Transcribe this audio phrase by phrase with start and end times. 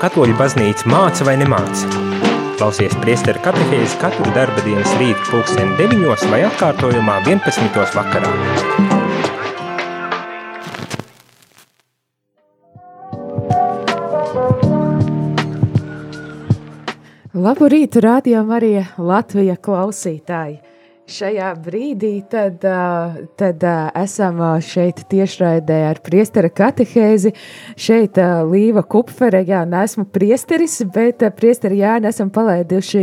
[0.00, 1.88] katoļu baznīca māca vai nemāca.
[2.60, 7.76] Klausies priesteru katehēzi katru darba dienas rītu pulksteni 9 vai atkārtojumā 11.
[7.96, 8.32] vakarā.
[17.40, 20.69] Labu rītu, rādījām arī Latvija klausītāji!
[21.10, 22.62] Šajā brīdī tad,
[23.40, 23.64] tad
[23.98, 27.32] esam šeit tiešraidē ar priestera katehēzi.
[27.74, 33.02] Šeit Līva Kupfere, jā, neesmu priesteris, bet priesteri Jāni esam palaiduši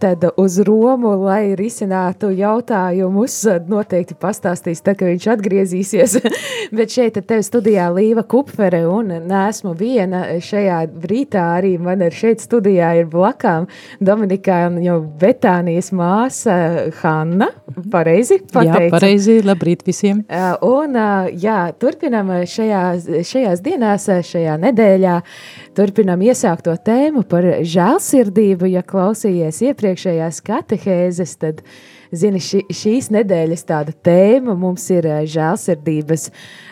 [0.00, 3.36] tad uz Romu, lai risinātu jautājumus.
[3.68, 6.16] Noteikti pastāstīs, tā, ka viņš atgriezīsies.
[6.78, 12.40] bet šeit tev studijā Līva Kupfere un neesmu viena šajā rītā arī man ir šeit
[12.40, 13.68] studijā ir blakām
[14.00, 16.56] Dominikā un jau Betānijas māsa
[17.00, 17.48] Hanna.
[17.90, 18.86] Pareizi pateicu.
[18.86, 19.38] Jā, pareizi.
[19.44, 20.22] Labrīt visiem.
[20.64, 20.98] Un,
[21.42, 22.82] jā, turpinam šajā,
[23.26, 25.16] šajās dienās, šajā nedēļā,
[25.76, 28.70] turpinam iesākto tēmu par žēlsirdību.
[28.74, 31.64] Ja klausījies iepriekšējās katehēzes, tad
[32.18, 36.28] zini, ši, šīs nedēļas tāda tēma mums ir žēlsirdības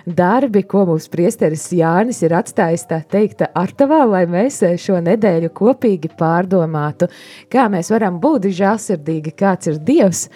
[0.06, 6.12] darbi, ko mums priesteris Jānis ir atstājis tā teikt artavā, lai mēs šo nedēļu kopīgi
[6.18, 7.10] pārdomātu,
[7.52, 10.26] kā mēs varam būt žēlsirdīgi, kāds ir Dievs,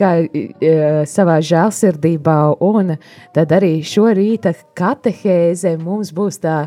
[0.00, 0.48] kā e,
[1.08, 2.96] savā žēlsirdībā, un
[3.34, 6.66] tad arī šo rīta katehēze mums būs tā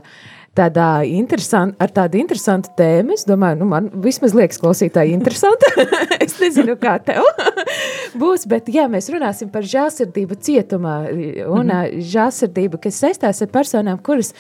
[0.56, 3.16] tādā interesant, ar tādu interesantu tēmu.
[3.16, 5.72] Es domāju, nu, man vismaz liekas, klausītāji, interesanti.
[6.26, 7.26] es nezinu, kā tev
[8.22, 12.00] būs, bet jā, mēs runāsim par žēlsirdību cietumā un mm -hmm.
[12.14, 14.34] žēlsirdību, kas saistās ar personām, kuras.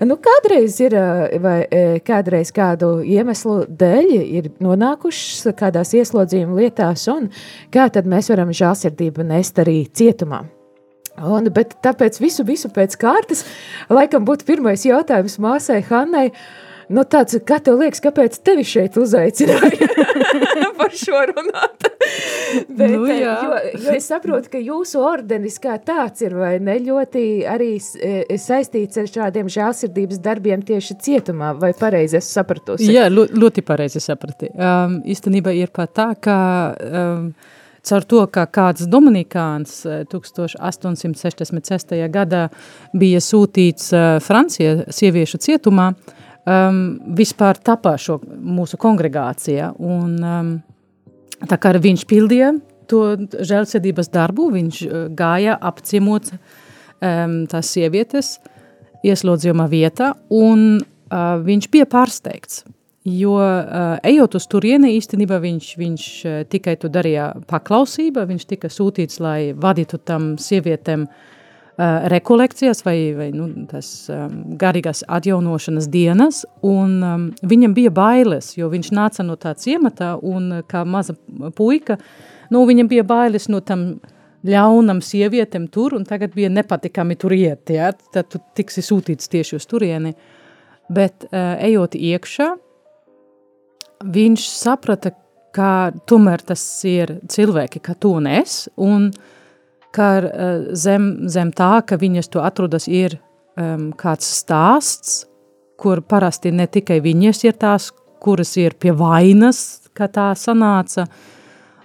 [0.00, 0.96] Nu, kādreiz ir,
[1.40, 1.68] vai
[2.02, 7.30] kādreiz kādu iemeslu dēļ ir nonākušas kādās ieslodzījuma lietās, un
[7.70, 10.42] kā tad mēs varam žēlsirdību nest arī cietumā?
[11.22, 13.44] Un, bet tāpēc visu, visu pēc kārtas,
[13.92, 16.30] laikam būtu pirmais jautājums māsai Hannai,
[16.90, 19.88] nu tāds, kā tev liekas, kāpēc tevi šeit uzaicināja
[20.80, 21.86] par šo runāt?
[22.68, 23.34] Bet, nu, jā.
[23.46, 23.54] jo,
[23.86, 29.00] jo es saprotu, ka jūsu ordenis kā tāds ir, vai ne, ļoti arī e, saistīts
[29.00, 32.76] ar šādiem žēlsirdības darbiem tieši cietumā, vai pareizi es sapratu?
[32.82, 34.50] Jā, ļoti pareizi saprati.
[34.54, 36.38] Um, īstenībā ir pat tā, ka...
[36.84, 37.28] Um,
[37.88, 41.94] caur to, ka kāds Dominikāns 1866.
[41.96, 42.48] Eh, gadā
[42.96, 45.90] bija sūtīts eh, Francija sieviešu cietumā,
[46.44, 46.80] um,
[47.16, 49.72] vispār tapā šo mūsu kongregācija.
[49.78, 50.54] Un, um,
[51.48, 52.54] tā kā viņš pildīja
[52.90, 53.04] to
[53.40, 58.38] žēlsirdības darbu, viņš uh, gāja apciemot um, tās sievietes
[59.04, 62.64] ieslodzījuma vietā, un uh, viņš bija pārsteigts.
[63.04, 68.70] Jo uh, ejot uz turieni, īstenībā viņš, viņš uh, tikai to darīja paklausība, viņš tika
[68.72, 76.46] sūtīts, lai vadītu tam sievietēm uh, rekolekcijas vai, vai nu, tas um, garīgās atjaunošanas dienas,
[76.64, 81.12] un um, viņam bija bailes, jo viņš nāca no tā ciemata, un kā maza
[81.60, 81.98] puika,
[82.48, 83.98] nu, viņam bija bailes no tam
[84.48, 87.92] ļaunam sievietēm tur, un tagad bija nepatikami tur iet, ja?
[87.92, 90.16] tad tu tiksi sūtīts tieši uz turieni.
[90.88, 92.54] Bet uh, ejot iekšā,
[94.04, 95.14] viņš saprata,
[95.54, 99.10] ka tomēr tas ir cilvēki, kā tu un es, un
[99.94, 103.20] ka uh, zem, zem tā, ka viņas to atrodas, ir
[103.54, 105.22] um, kāds stāsts,
[105.78, 107.92] kur parasti ne tikai viņas ir tās,
[108.22, 111.06] kuras ir pie vainas, ka tā sanāca,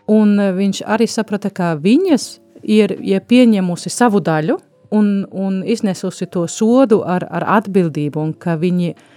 [0.09, 2.31] un uh, viņš arī saprata, ka viņas
[2.66, 4.57] ir ja pieņemusi savu daļu
[4.97, 9.07] un, un iznesusi to sodu ar, ar atbildību, un ka viņi uh,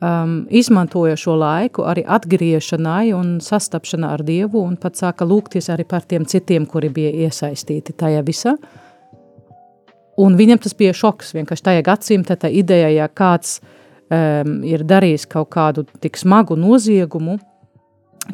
[0.00, 5.86] um, izmantoja šo laiku arī atgriešanai un sastapšanā ar Dievu un pat sāka lūgties arī
[5.88, 8.56] par tiem citiem, kuri bija iesaistīti tajā visā.
[10.20, 15.28] Un viņam tas bija šoks, vienkārši tajā gadsimta tā ideja, ja kāds um, ir darījis
[15.30, 17.38] kaut kādu tik smagu noziegumu,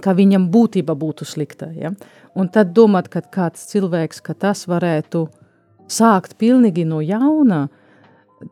[0.02, 1.70] ka viņam būtība būtu slikta.
[1.76, 1.92] Ja?
[2.34, 5.28] Un tad domāt, ka kāds cilvēks, ka tas varētu
[5.86, 7.82] sākt pilnīgi no jauna, uh,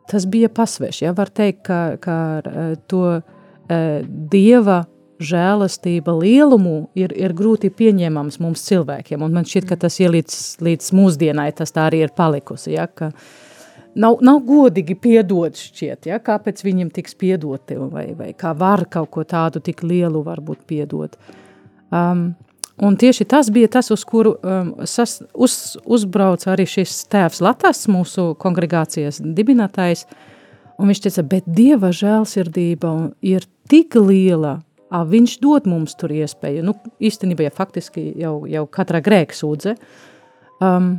[0.09, 1.01] tas bija pasveš.
[1.05, 1.13] Ja?
[1.17, 2.51] Var teikt, ka, ka ar
[2.89, 4.83] to uh, dieva
[5.21, 9.23] žēlastība lielumu ir, ir grūti pieņemams mums cilvēkiem.
[9.23, 12.73] Un man šķiet, ka tas ir līdz, līdz mūsdienai, tas tā arī ir palikusi.
[12.75, 12.87] Ja?
[12.91, 13.11] Ka
[13.95, 16.19] nav, nav godīgi piedot šķiet, ja?
[16.23, 21.15] kāpēc viņam tiks piedoti vai, vai kā var kaut ko tādu tik lielu varbūt piedot.
[21.95, 22.33] Um,
[22.83, 27.85] Un tieši tas bija tas, uz kuru um, sas, uz, uzbrauca arī šis tēvs Latvijas,
[27.87, 30.03] mūsu kongregācijas dibinātājs.
[30.75, 32.91] Un viņš teica, bet Dieva žēlsirdība
[33.23, 34.57] ir tik liela,
[34.91, 36.65] a, viņš dod mums tur iespēju.
[36.67, 39.77] Nu, īstenībā, ja faktiski jau, jau katra grēka sūdze.
[40.59, 40.97] Um,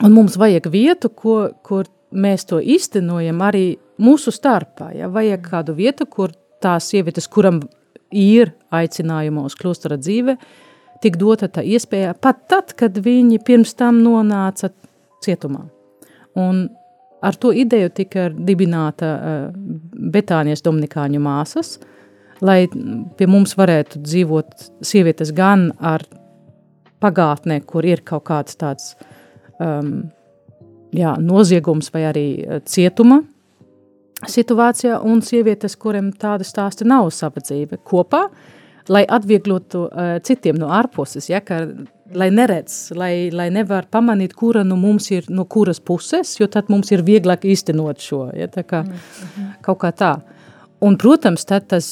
[0.00, 1.36] un mums vajag vietu, ko,
[1.68, 4.94] kur mēs to iztenojam arī mūsu starpā.
[4.96, 5.10] Ja?
[5.12, 6.32] Vajag kādu vietu, kur
[6.64, 7.60] tās sievietes, kuram
[8.08, 10.38] ir aicinājuma uz klostera dzīve,
[11.02, 14.70] tik dota tā iespēja pat tad, kad viņi pirms tam nonāca
[15.24, 15.64] cietumā.
[16.38, 16.66] Un
[17.22, 19.38] ar to ideju tika dibināta uh,
[20.14, 21.78] Betānijas Dominikāņu māsas,
[22.40, 22.66] lai
[23.18, 26.04] pie mums varētu dzīvot sievietes gan ar
[27.02, 28.92] pagātnē, kur ir kaut kāds tāds
[29.58, 30.08] um,
[30.94, 32.28] jā, noziegums vai arī
[32.66, 33.22] cietuma
[34.26, 38.26] situācijā, un sievietes, kuriem tāda stāsta nav sava dzīve kopā,
[38.88, 41.60] lai atvieglotu uh, citiem no ārpuses, ja, ka,
[42.14, 46.70] lai neredz, lai, lai nevar pamanīt, kura no mums ir no kuras puses, jo tad
[46.72, 49.54] mums ir vieglāk īstenot šo, ja, tā kā, mm -hmm.
[49.62, 50.16] kaut kā tā.
[50.80, 51.86] Un, protams, tas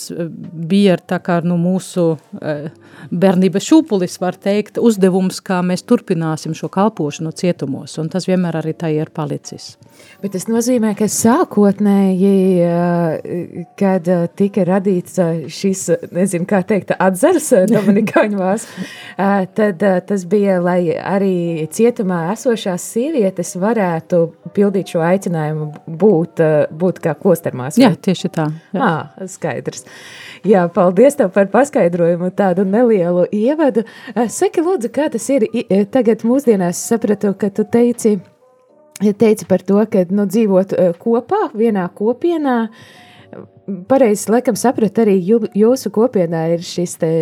[0.70, 2.68] bija tā kā nu, mūsu uh,
[3.10, 8.74] bērnības šūpulis, var teikt, uzdevums, kā mēs turpināsim šo kalpošanu cietumos, un tas vienmēr arī
[8.78, 9.74] tā ir palicis.
[10.20, 12.32] Bet tas nozīmē, ka sākotnēji,
[13.80, 15.18] kad tika radīts
[15.52, 18.66] šis, nezinu, kā teikt, atzars Dominikāņu vās,
[19.58, 24.22] tad tas bija, lai arī cietumā esošās sievietes varētu
[24.56, 26.44] pildīt šo aicinājumu būt,
[26.76, 27.80] būt kā klostermās.
[27.80, 28.48] Jā, tieši tā.
[28.82, 29.86] À, skaidrs.
[30.46, 33.86] Jā, paldies tev par paskaidrojumu, tādu nelielu ievadu.
[34.14, 35.48] Saki, lūdzu, kā tas ir
[35.92, 38.18] tagad mūsdienās sapratu, ka tu teici,
[39.00, 42.60] teici par to, ka nu, dzīvot kopā, vienā kopienā,
[43.88, 47.12] pareizi laikam saprat arī jū, jūsu kopienā ir šis te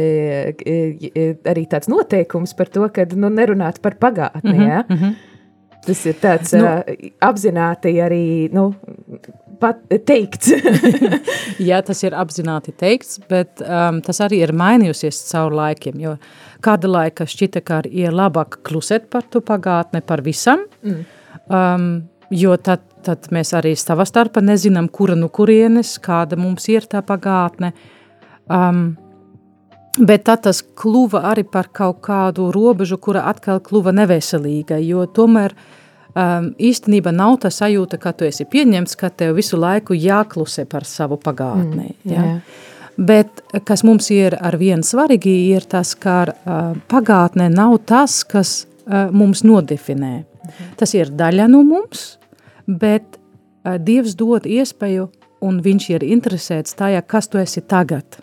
[1.49, 4.85] arī tāds noteikums par to, ka nu, nerunāt par pagātni, mm -hmm, ja?
[4.89, 5.15] mm -hmm.
[5.85, 8.71] Tas ir tāds nu, uh, apzināti arī nu,
[9.61, 10.53] pat teikts.
[11.69, 16.17] Jā, tas ir apzināti teikts, bet um, tas arī ir mainījusies caur laikiem, jo
[16.65, 21.05] kāda laika šķita, ka ir labāk klusēt par tu pagātne, par visam, mm.
[21.49, 21.87] um,
[22.35, 27.05] jo tad, tad mēs arī savā starpā nezinām, kura no kurienes, kāda mums ir tā
[27.07, 27.75] pagātne.
[28.51, 28.93] Um,
[29.95, 35.55] Bet tad tas kļuva arī par kaut kādu robežu, kura atkal kļuva neveselīga, jo tomēr
[35.55, 35.84] uh,
[36.15, 40.87] um, īstenībā nav tā sajūta, ka tu esi pieņemts, ka tev visu laiku jāklusē par
[40.89, 41.89] savu pagātnē.
[41.91, 42.27] Mm, ja?
[42.29, 42.37] Jā.
[42.95, 48.63] Bet kas mums ir ar vienu svarīgi, ir tas, ka uh, pagātnē nav tas, kas
[48.65, 50.15] uh, mums nodefinē.
[50.45, 50.73] Mhm.
[50.79, 52.15] Tas ir daļa no mums,
[52.67, 55.09] bet uh, Dievs dod iespēju,
[55.45, 58.21] un viņš ir interesēts tajā, kas tu esi tagad.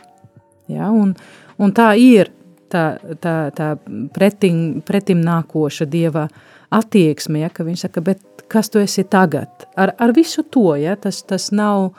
[0.71, 0.87] Ja?
[0.89, 1.11] Un,
[1.59, 2.31] un tā ir
[2.71, 3.73] tā, tā, tā
[4.15, 9.67] pretim, pretim nākoša Dieva uh, attieksme, ja, ka viņš saka, bet kas tu esi tagad?
[9.79, 11.91] Ar, ar visu to, ja, tas, tas nav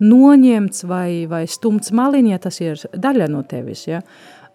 [0.00, 4.00] noņemts vai, vai stumts maliņā, tas ir daļa no tevis, ja.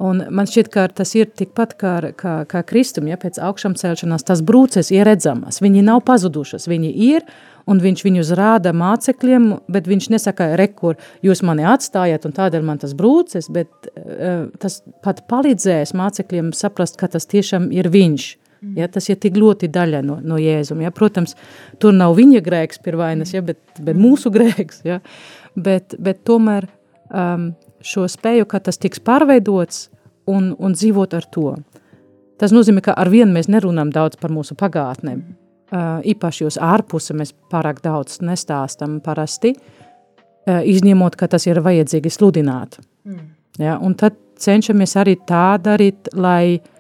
[0.02, 4.26] Un man šķiet, ka tas ir tikpat kā, kā, kā kristum, ja pēc augšām celšanās
[4.28, 7.24] tas brūces ir redzamas, viņi nav pazudušas, viņi ir,
[7.72, 12.82] un viņš viņus rāda mācekļiem, bet viņš nesaka, rekur, jūs mani atstājat, un tādēļ man
[12.84, 18.34] tas brūces, bet uh, tas pat palīdzēs mācekļiem saprast, ka tas tiešām ir viņš,
[18.74, 20.88] Ja, tas ir tik ļoti daļa no, no Jēzuma.
[20.88, 20.92] Ja.
[20.96, 21.36] Protams,
[21.80, 24.82] tur nav viņa grēks pie vainas, ja, bet, bet mūsu grēks.
[24.88, 25.00] Ja.
[25.56, 26.68] Bet, bet tomēr
[27.12, 27.52] um,
[27.86, 29.90] šo spēju, ka tas tiks pārveidots
[30.32, 31.56] un, un dzīvot ar to.
[32.42, 35.24] Tas nozīmē, ka ar vienu mēs nerunām daudz par mūsu pagātnēm.
[35.66, 42.12] Uh, īpaši jūs ārpuse mēs pārāk daudz nestāstam parasti, uh, izņemot, ka tas ir vajadzīgi
[42.14, 42.78] sludināt.
[43.08, 43.32] Mm.
[43.62, 46.75] Ja, un tad cenšamies arī tā darīt, lai uh,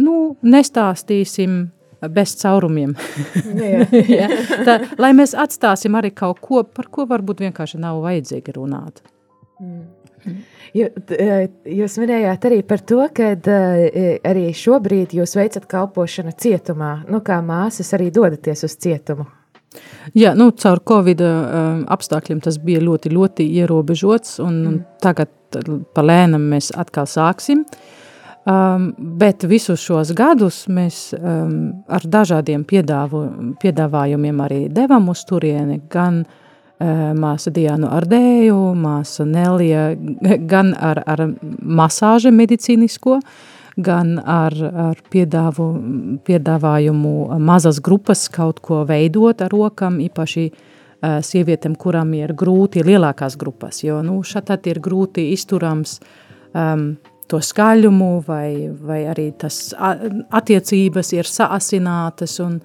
[0.00, 1.62] nu, nestāstīsim
[2.08, 2.94] bez caurumiem.
[4.18, 4.28] ja,
[4.66, 9.02] tā, lai mēs atstāsim arī kaut ko, par ko varbūt vienkārši nav vajadzīgi runāt.
[9.62, 9.84] Mm.
[10.72, 13.32] Jūs minējāt arī par to, ka
[14.30, 16.92] arī šobrīd jūs veicat kalpošanu cietumā.
[17.10, 19.26] Nu, kā māsas arī dodaties uz cietumu?
[20.14, 21.24] Jā, nu, caur Covid
[21.90, 24.78] apstākļiem tas bija ļoti, ļoti ierobežots, un mm.
[25.02, 25.32] tagad
[25.92, 27.66] pa lēnam mēs atkal sāksim.
[27.66, 28.01] Uh,
[28.42, 33.20] Um, bet visus šos gadus mēs um, ar dažādiem piedāvu,
[33.62, 39.92] piedāvājumiem arī devam uz turieni, gan uh, māsa Diānu Ardēju, māsa Nelija,
[40.50, 41.22] gan ar, ar
[41.62, 43.20] masāžu medicīnisko,
[43.78, 44.58] gan ar,
[44.88, 45.68] ar piedāvu,
[46.26, 53.38] piedāvājumu mazas grupas kaut ko veidot ar rokam, īpaši uh, sievietēm, kuram ir grūti lielākās
[53.38, 56.00] grupas, jo nu, šatāt ir grūti izturams
[56.58, 56.96] um,
[57.32, 62.38] to skaļumu, vai, vai arī tas attiecības ir saasinātas.
[62.44, 62.60] Un,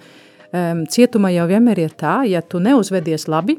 [0.52, 3.58] um, cietumā jau vienmēr ir tā, ja tu neuzvedies labi,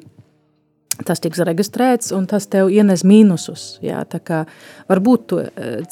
[1.06, 3.78] tas tiks reģistrēts un tas tev ienes mīnusus.
[3.84, 4.42] Jā, tā kā
[4.90, 5.40] varbūt tu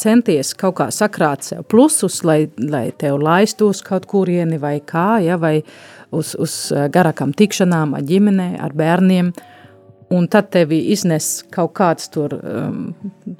[0.01, 5.21] centies kaut kā sakrāt sev plusus, lai, lai tev laistu uz kaut kurieni vai kā,
[5.25, 5.61] ja, vai
[6.11, 9.33] uz, uz garākām tikšanām ar ģimenē, ar bērniem.
[10.11, 12.93] Un tad tevi iznes kaut kāds tur, um,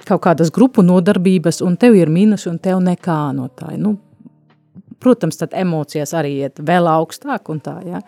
[0.07, 3.73] kaut kādas grupu nodarbības, un tev ir mīnus, un tev nekā no tā.
[3.79, 3.95] Nu,
[4.99, 8.01] protams, tad emocijas arī iet vēl augstāk un tā, ja.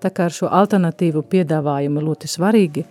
[0.00, 2.84] Tā kā ar šo alternatīvu piedāvājumu ļoti svarīgi,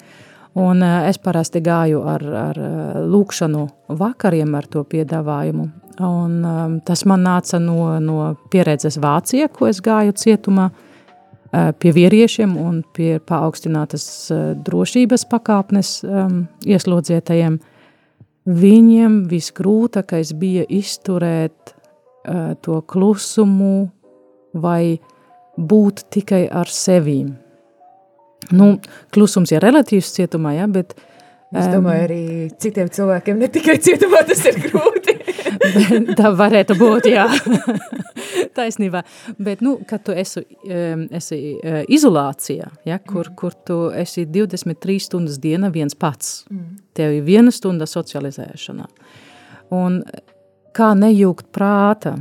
[0.62, 3.65] un uh, es parasti gāju ar, ar uh, lūkšanu
[3.98, 5.70] vakariem ar to piedāvājumu,
[6.05, 10.85] un um, tas man nāca no, no pieredzes Vācija, ko es gāju cietumā, uh,
[11.79, 17.59] pie vīriešiem un pie paaugstinātas eh, drošības pakāpnes um, ieslodzītajiem.
[18.45, 23.88] Viņiem visgrūtākais bija izturēt uh, to klusumu
[24.53, 25.00] vai
[25.57, 27.24] būt tikai ar sevi.
[28.53, 28.75] Nu,
[29.15, 30.93] klusums ir relatīvs cietumā, ja, bet
[31.55, 32.21] Es domāju, arī
[32.62, 35.15] citiem cilvēkiem ne tikai cietumā tas ir grūti.
[36.19, 37.25] tā varētu būt, jā.
[38.57, 39.01] Taisnībā.
[39.41, 43.35] Bet, nu, kad tu esi, esi e, izolācijā, ja, kur, mm.
[43.39, 46.69] kur tu esi 23 stundas diena viens pats, mm.
[46.97, 48.88] tev ir viena stunda socializēšanā.
[49.75, 50.01] Un
[50.75, 52.15] kā nejūgt prāta,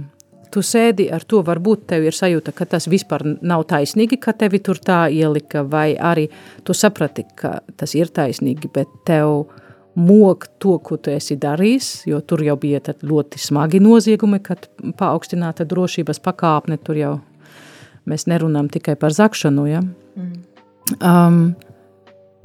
[0.55, 4.61] tu sēdi ar to, varbūt tev ir sajūta, ka tas vispār nav taisnīgi, ka tevi
[4.63, 6.29] tur tā ielika, vai arī
[6.67, 9.49] tu saprati, ka tas ir taisnīgi, bet tev
[9.99, 14.69] mok to, ko tu esi darījis, jo tur jau bija ļoti smagi noziegumi, kad
[14.99, 17.13] paaugstināta drošības pakāpne, tur jau
[18.11, 19.83] mēs nerunām tikai par zakšanu, ja?
[20.15, 20.33] Mm.
[21.01, 21.39] Um,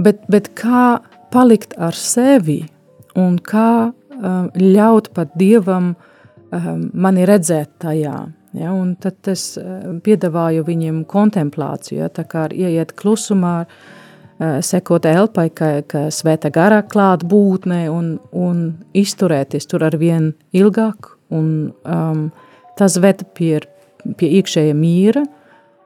[0.01, 0.99] bet, bet kā
[1.33, 2.63] palikt ar sevi
[3.17, 6.08] un kā um, ļaut pat Dievam uh,
[6.51, 8.17] mani redzēt tajā.
[8.57, 9.65] Ja, un tad es eh,
[10.01, 13.67] piedāvāju viņiem kontemplāciju, ja, tā kā ieiet klusumā,
[14.41, 18.63] eh, sekot elpai, ka, ka svēta gara klātbūtne un, un
[18.97, 22.23] izturēties tur ar vien ilgāk, un um,
[22.79, 23.59] tas ved pie,
[24.17, 25.27] pie iekšēja mīra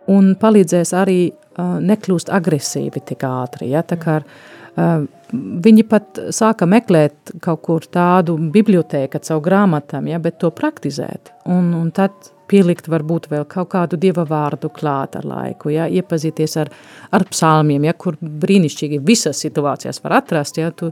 [0.08, 6.68] un palīdzēs arī uh, nekļūst agresīvi tik ātri, ja, tā kā uh, Viņi pat sāka
[6.70, 11.32] meklēt kaut kur tādu bibliotēku caur grāmatām, ja, bet to praktizēt.
[11.50, 16.58] Un, un tad pielikt varbūt vēl kaut kādu dieva vārdu klāt ar laiku, ja, iepazīties
[16.62, 16.70] ar,
[17.13, 20.92] ar psalmiem, ja, kur brīnišķīgi visas situācijas var atrast, ja, tu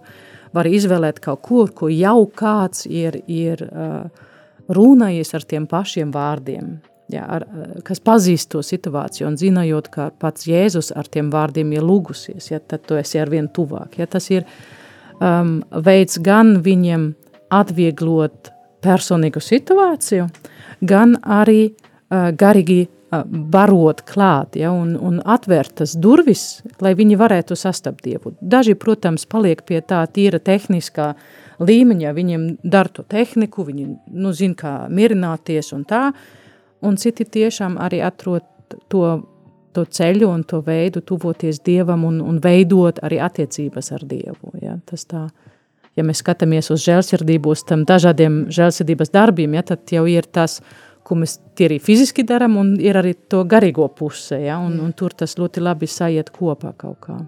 [0.55, 4.29] vari izvēlēt kaut ko, ko jau kāds ir, ir uh,
[4.73, 6.79] runājies ar tiem pašiem vārdiem
[7.11, 7.45] jā, ar,
[7.87, 12.59] kas pazīst to situāciju un zinājot, ka pats Jēzus ar tiem vārdiem ir lūgusies, ja,
[12.59, 13.99] tad tu esi ar vien tuvāk.
[14.01, 14.45] Ja, tas ir
[15.19, 17.11] um, veids gan viņiem
[17.51, 20.29] atvieglot personīgu situāciju,
[20.87, 27.19] gan arī uh, garīgi uh, barot klāt ja, un, un atvērt tas durvis, lai viņi
[27.19, 28.35] varētu sastapt Dievu.
[28.41, 31.13] Daži, protams, paliek pie tā tīra tehniskā
[31.61, 36.37] līmeņa, viņiem dar to tehniku, viņi nu, zina, kā mierināties un tā, uh,
[36.81, 38.45] un citi tiešām arī atrod
[38.89, 39.05] to,
[39.75, 44.53] to ceļu un to veidu tuvoties Dievam un, un veidot arī attiecības ar Dievu.
[44.61, 44.77] Ja?
[44.85, 45.27] Tas tā,
[45.97, 50.59] ja mēs skatāmies uz žēlsirdību, uz tam dažādiem žēlsirdības darbiem, ja, tad jau ir tas,
[51.07, 54.93] ko mēs tie arī fiziski darām, un ir arī to garīgo puse, ja, un, un
[54.97, 57.19] tur tas ļoti labi sajiet kopā kaut kā.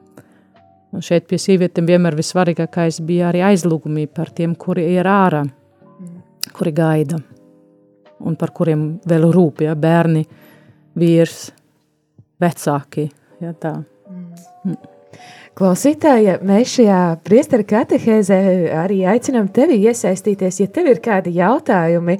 [0.93, 5.41] Un šeit pie sīvietēm vienmēr visvarīgākais bija arī aizlūgumi par tiem, kuri ir ārā,
[6.53, 7.23] kuri gaida
[8.19, 10.23] un par kuriem vēl rūp, ja, bērni,
[10.99, 11.47] vīrs,
[12.43, 13.09] vecāki,
[13.41, 13.77] ja, tā.
[14.63, 14.92] Mm.
[15.53, 18.37] Klausītāji, mēs šajā priestera katehēzē
[18.73, 20.55] arī aicinām tevi iesaistīties.
[20.63, 22.15] Ja tev ir kādi jautājumi,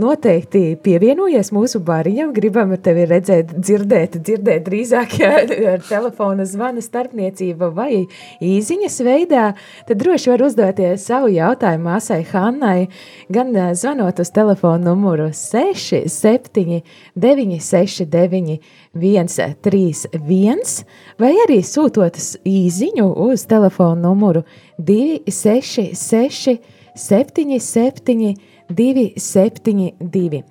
[0.00, 2.32] noteikti pievienojies mūsu bariņam.
[2.32, 8.06] Gribam tevi redzēt, dzirdēt, dzirdēt drīzāk ar telefona zvana starpniecību vai
[8.40, 9.50] īziņas veidā.
[9.84, 12.88] Tad droši var uzdoties savu jautājumu māsai Hannai,
[13.28, 16.80] gan zvanot uz telefonu numuru 679
[17.12, 18.60] 969
[18.94, 20.84] 131
[21.20, 22.18] vai arī sūtot
[22.48, 24.44] īziņu uz telefonu numuru
[24.78, 26.58] 266
[26.98, 28.34] 77
[28.68, 30.42] 272.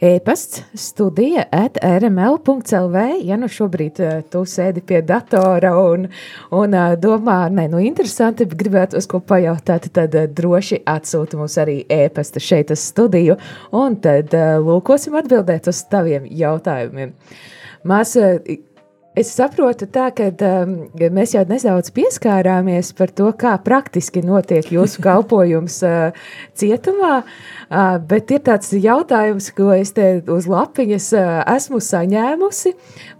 [0.00, 6.04] E-pasts studija at rml.lv, ja nu šobrīd uh, tu sēdi pie datora un,
[6.52, 11.56] un uh, domā, ne, nu interesanti, gribētu uz ko pajautāt, tad uh, droši atsūti mums
[11.62, 13.38] arī e-pasta šeit uz studiju,
[13.72, 17.16] un tad lūkosim atbildēt uz taviem jautājumiem.
[17.86, 18.34] Māsa,
[19.16, 20.72] Es saprotu, tā, ka um,
[21.16, 26.18] mēs jau nedaudz pieskārāmies par to, kā praktiski notiek jūsu kalpojums uh,
[26.52, 32.74] cietumā, uh, bet ir tāds jautājums, ko es te uz lapiņas uh, esmu saņēmusi,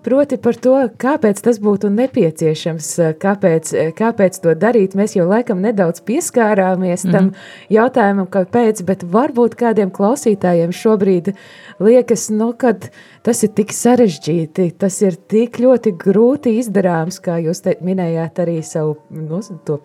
[0.05, 5.01] proti par to, kāpēc tas būtu nepieciešams, uh, kāpēc, uh, kāpēc to darīt.
[5.01, 7.17] Mēs jau laikam nedaudz pieskārāmies mm -hmm.
[7.17, 7.35] tam mhm.
[7.73, 11.33] jautājumam, kāpēc, bet varbūt kādiem klausītājiem šobrīd
[11.81, 12.91] liekas, nu, kad
[13.27, 18.97] tas ir tik sarežģīti, tas ir tik ļoti grūti izdarāms, kā jūs minējāt arī savu
[19.11, 19.81] nu, to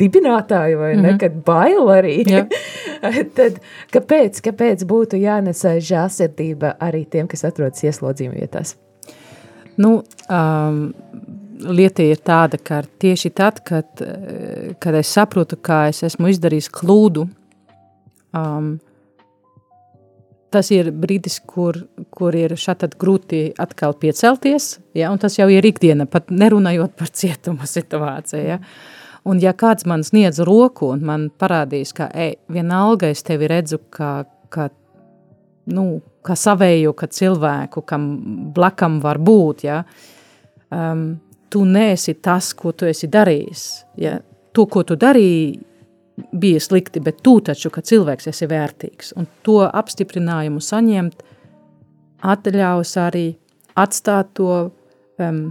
[0.00, 1.12] dibinātāju, vai mm -hmm.
[1.12, 2.16] ne, kad bail arī.
[2.30, 2.46] Ja.
[3.38, 3.60] Tad
[3.92, 8.76] kāpēc, kāpēc būtu jānes žālsirdība arī tiem, kas atrodas ieslodzījuma vietās?
[9.76, 10.94] Nu, um,
[11.60, 13.86] lieta ir tāda, ka tieši tad, kad,
[14.78, 17.28] kad es saprotu, ka es esmu izdarījis kļūdu,
[18.34, 18.78] um,
[20.54, 21.76] tas ir brīdis, kur,
[22.14, 27.68] kur ir šādi grūti atkal piecelties, ja, tas jau ir ikdiena, pat nerunājot par cietuma
[27.76, 28.44] situāciju.
[28.46, 28.58] Ja.
[29.28, 33.80] Un ja kāds man sniedz roku un man parādīs, ka ej, vienalga es tevi redzu
[33.92, 34.12] kā,
[34.48, 34.70] kā,
[35.74, 35.86] nu,
[36.24, 38.08] kā savēju, kā cilvēku, kam
[38.56, 39.82] blakam var būt, ja,
[40.72, 41.10] um,
[41.48, 43.66] tu neesi tas, ko tu esi darījis.
[44.00, 44.18] Ja.
[44.56, 45.58] To, ko tu darīji,
[46.32, 49.12] bija slikti, bet tu taču, ka cilvēks esi vērtīgs.
[49.18, 51.22] Un to apstiprinājumu saņemt
[52.26, 53.26] atļaus arī
[53.78, 54.70] atstāt to,
[55.22, 55.42] um,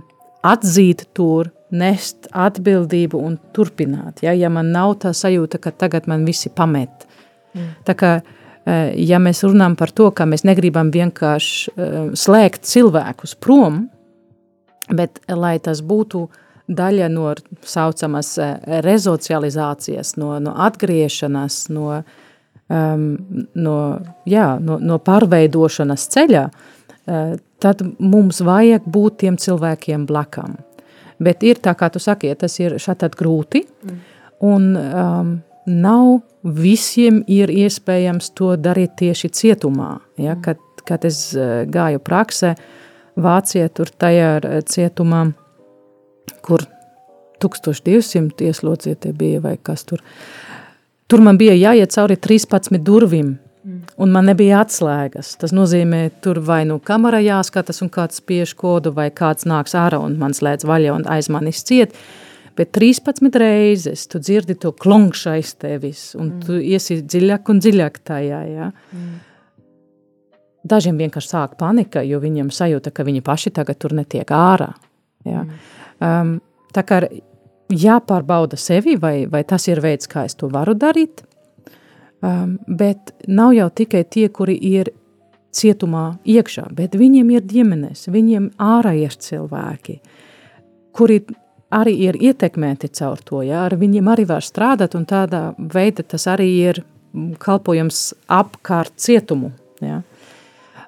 [0.48, 4.24] atzīt tur, nest atbildību un turpināt.
[4.24, 7.08] Ja, ja man nav tā sajūta, ka tagad man visi pamet.
[7.54, 7.70] Mm.
[7.88, 13.36] Tā kā, uh, ja mēs runājam par to, ka mēs negribam vienkārši uh, slēgt cilvēkus
[13.44, 13.86] prom,
[14.88, 17.32] bet lai tas būtu uh, daļa no
[17.66, 22.02] saucamas eh, rezocializācijas, no, no atgriešanās, no,
[22.68, 23.10] um,
[23.56, 23.78] no,
[24.28, 30.58] jā, no, no pārveidošanas ceļa, uh, tad mums vajag būt tiem cilvēkiem blakam.
[31.24, 33.64] Bet ir tā, kā tu saki, tas ir šādi grūti,
[34.46, 35.32] un um,
[35.66, 39.96] nav visiem ir iespējams to darīt tieši cietumā.
[40.22, 40.36] Ja?
[40.44, 42.58] Kad, kad es uh, gāju praksē,
[43.18, 45.24] Vācijā tur tajā cietumā,
[46.46, 46.64] kur
[47.44, 50.02] 1200 ieslodzītie bija vai kas tur.
[51.08, 53.82] Tur man bija jāiet cauri 13 durvīm, mm.
[54.04, 55.36] un man nebija atslēgas.
[55.42, 60.02] Tas nozīmē, tur vai nu kamera jāskatās un kāds spiež kodu, vai kāds nāks ārā
[60.04, 61.96] un man slēdz vaļa un aiz manis ciet.
[62.58, 66.44] Bet 13 reizes tu dzirdi to klonkšu aiz tevis, un mm.
[66.44, 68.44] tu iesi dziļāk un dziļāk tajā.
[68.50, 68.72] Ja?
[68.92, 69.16] Mm.
[70.68, 74.74] Dažiem vienkārši sāk panika, jo viņiem sajūta, ka viņi paši tagad tur netiek ārā.
[75.24, 75.46] Ja?
[75.46, 75.77] Mm.
[76.04, 76.38] Um,
[76.76, 77.02] tā kā
[77.74, 81.24] jāpārbauda sevi, vai, vai tas ir veids, kā es to varu darīt,
[82.22, 84.94] um, bet nav jau tikai tie, kuri ir
[85.58, 90.00] cietumā iekšā, bet viņiem ir ģimenes, viņiem ārējie cilvēki,
[90.98, 91.22] kuri
[91.74, 96.28] arī ir ietekmēti caur to, ja, ar viņiem arī var strādāt, un tādā veidā tas
[96.32, 96.84] arī ir
[97.42, 99.52] kalpojums apkārt cietumu.
[99.82, 100.02] Ja.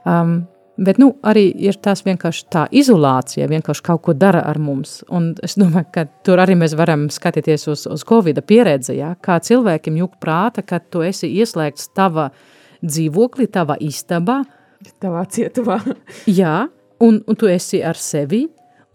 [0.08, 0.43] Um,
[0.80, 5.00] Bet nu, arī ir tas vienkārši tā izolācija, vienkārši kaut ko dara ar mums.
[5.12, 9.12] Un es domāju, ka tur arī mēs varam skatīties uz, uz Covid pieredzi, ja?
[9.20, 12.30] kā cilvēkiem juk prāta, ka tu esi ieslēgts tava
[12.80, 14.39] dzīvoklī, tava istabā.
[15.04, 15.82] Tavā cietumā.
[16.39, 16.70] Jā,
[17.04, 18.46] un, un tu esi ar sevi,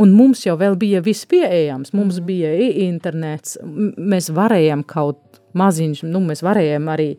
[0.00, 1.92] un mums jau vēl bija viss pieejams.
[1.92, 2.54] Mums bija
[2.86, 5.20] internets, mēs varējām kaut
[5.58, 7.10] maziņš, nu mēs varējām arī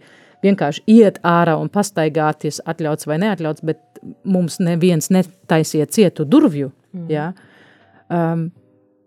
[0.45, 3.81] vienkārši iet ārā un pastaigāties, atļauts vai neatļauts, bet
[4.23, 7.09] mums neviens netaisiet cietu durvju, mm.
[7.11, 7.31] ja,
[8.13, 8.47] um,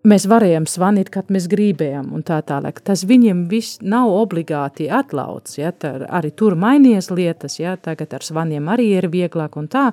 [0.08, 2.80] mēs varējām zvanīt, kad mēs gribējām un tā tālāk.
[2.84, 8.26] Tas viņiem viss nav obligāti atļauts, ja, tā, arī tur mainījies lietas, ja, tagad ar
[8.26, 9.90] zvaniem arī ir vieglāk un tā,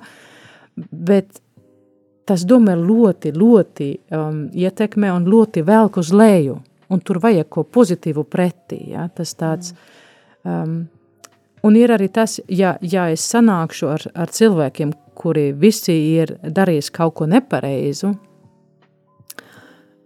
[0.76, 1.40] bet
[2.26, 6.58] tas domāju ļoti, ļoti um, ietekmē un ļoti velk uz leju,
[6.90, 9.74] un tur vajag ko pozitīvu pretī, ja, tas tāds,
[10.46, 10.84] um,
[11.66, 16.92] Un ir arī tas, ja, ja es sanākšu ar, ar cilvēkiem, kuri visi ir darījuši
[16.94, 18.12] kaut ko nepareizu,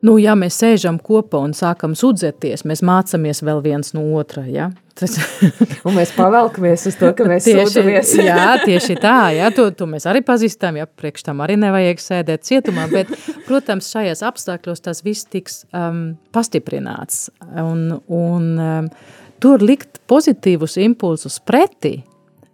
[0.07, 4.71] nu, ja mēs sēžam kopā un sākam sūdzēties, mēs mācāmies vēl viens no otra, ja?
[4.97, 5.17] Tas...
[5.87, 8.15] un mēs pavelkamies uz to, ka mēs sūdzamies.
[8.25, 12.49] jā, tieši tā, jā, to, to mēs arī pazīstam, ja priekš tam arī nevajag sēdēt
[12.49, 13.13] cietumā, bet,
[13.49, 17.29] protams, šajās apstākļos tas viss tiks um, pastiprināts.
[17.61, 18.95] Un, un um,
[19.41, 22.01] tur likt pozitīvus impulsus pretī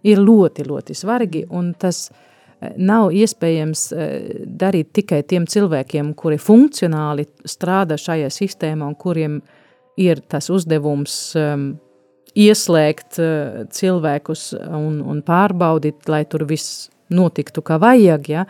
[0.07, 1.43] ir ļoti, ļoti svarīgi,
[1.79, 4.13] tas eh, nav iespējams eh,
[4.45, 9.41] darīt tikai tiem cilvēkiem, kuri funkcionāli strādā šajā sistēmā un kuriem
[9.97, 11.71] ir tas uzdevums um,
[12.37, 18.43] ieslēgt uh, cilvēkus un, un pārbaudīt, lai tur viss notiktu kā vajag, ja?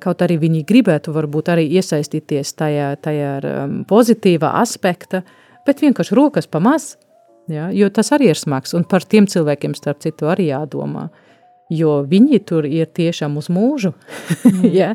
[0.00, 5.20] kaut arī viņi gribētu varbūt arī iesaistīties tajā, tajā um, pozitīvā aspekta,
[5.68, 6.94] bet vienkārši rokas pa maz,
[7.52, 11.08] Ja, jo tas arī ir smags, un par tiem cilvēkiem, starp citu, arī jādomā.
[11.70, 13.90] Jo viņi tur ir tiešām uz mūžu.
[14.46, 14.66] Mm.
[14.80, 14.92] ja?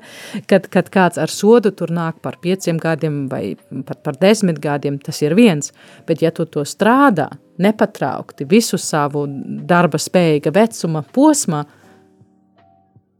[0.48, 5.00] kad, kad kāds ar sodu tur nāk par pieciem gadiem vai pat par desmit gadiem,
[5.04, 5.74] tas ir viens.
[6.08, 7.28] Bet ja tu to strādā
[7.62, 9.26] nepatraukti visu savu
[9.68, 11.66] darba spējīga vecuma posmā,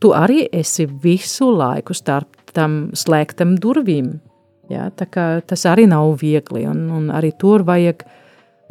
[0.02, 4.16] tu arī esi visu laiku starp tam slēgtam durvīm.
[4.72, 8.06] Ja, tas arī nav viegli, un, un arī tur vajag,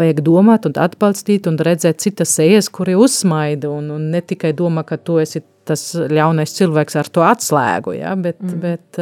[0.01, 4.85] vajag domāt un atbalstīt un redzēt citas sejas, kuri uzsmaida, un, un ne tikai domā,
[4.89, 8.61] ka tu esi tas ļaunais cilvēks ar to atslēgu, ja, bet, mm.
[8.65, 9.01] bet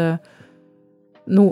[1.33, 1.47] nu,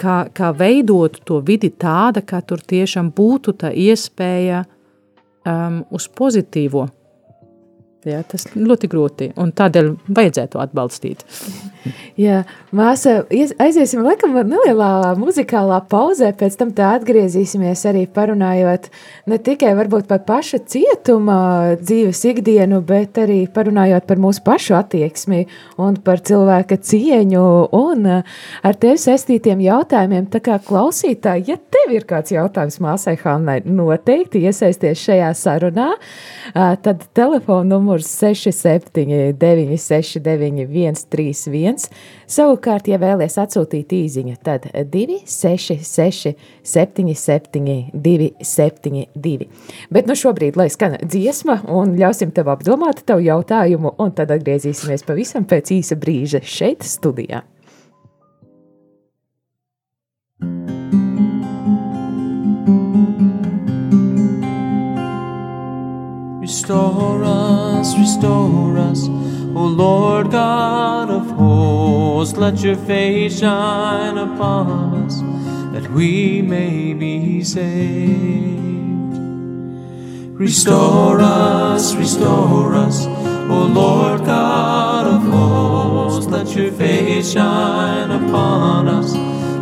[0.00, 6.86] kā, kā veidot to vidi tāda, ka tur tiešām būtu tā iespēja um, uz pozitīvo
[8.08, 11.20] Jā, tas ļoti grūti, un tādēļ vajadzētu atbalstīt.
[12.20, 12.42] Jā,
[12.76, 18.88] māsa, aiziesim laikam nelielā muzikālā pauzē, pēc tam tā atgriezīsimies arī parunājot
[19.28, 21.36] ne tikai varbūt par paša cietuma
[21.80, 25.42] dzīves ikdienu, bet arī parunājot par mūsu pašu attieksmi
[25.80, 27.44] un par cilvēka cieņu
[27.76, 30.28] un ar tevi saistītiem jautājumiem.
[30.32, 35.90] Tā kā klausītāji, ja tev ir kāds jautājums māsai Hannai, noteikti iesaisties šajā sarunā,
[36.56, 41.88] tad telefonu numurs 679 691 131.
[42.30, 49.48] Savukārt, ja vēlaties atsūtīt īsiņu, tad 266 77 272.
[49.90, 55.06] Bet nu šobrīd, lai skan dziesma, un ļausim tev apdomāt tavu jautājumu, un tad atgriezīsimies
[55.06, 57.42] pavisam pēc īsa brīža šeit studijā.
[66.50, 72.36] Restore us, restore us, O Lord God of hosts.
[72.36, 75.20] Let your face shine upon us,
[75.72, 79.16] that we may be saved.
[80.38, 86.30] Restore us, restore us, O Lord God of hosts.
[86.30, 89.14] Let your face shine upon us,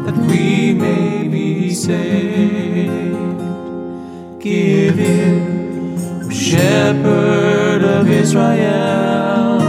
[0.07, 3.38] that we may be saved.
[4.40, 5.57] Give ear
[6.48, 9.61] Shepherd of Israel,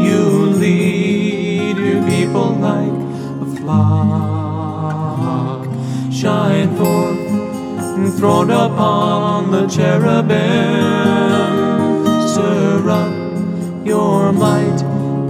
[0.00, 2.96] you lead your people like
[3.42, 4.88] a flock.
[6.10, 7.20] Shine forth,
[7.98, 10.38] enthroned upon the cherubim.
[12.26, 13.12] Stir up
[13.86, 14.80] your might,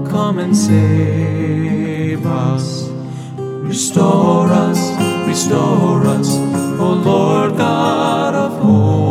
[0.08, 2.88] come and save us.
[3.36, 4.78] Restore us,
[5.26, 6.36] restore us,
[6.78, 9.01] O Lord God of hosts.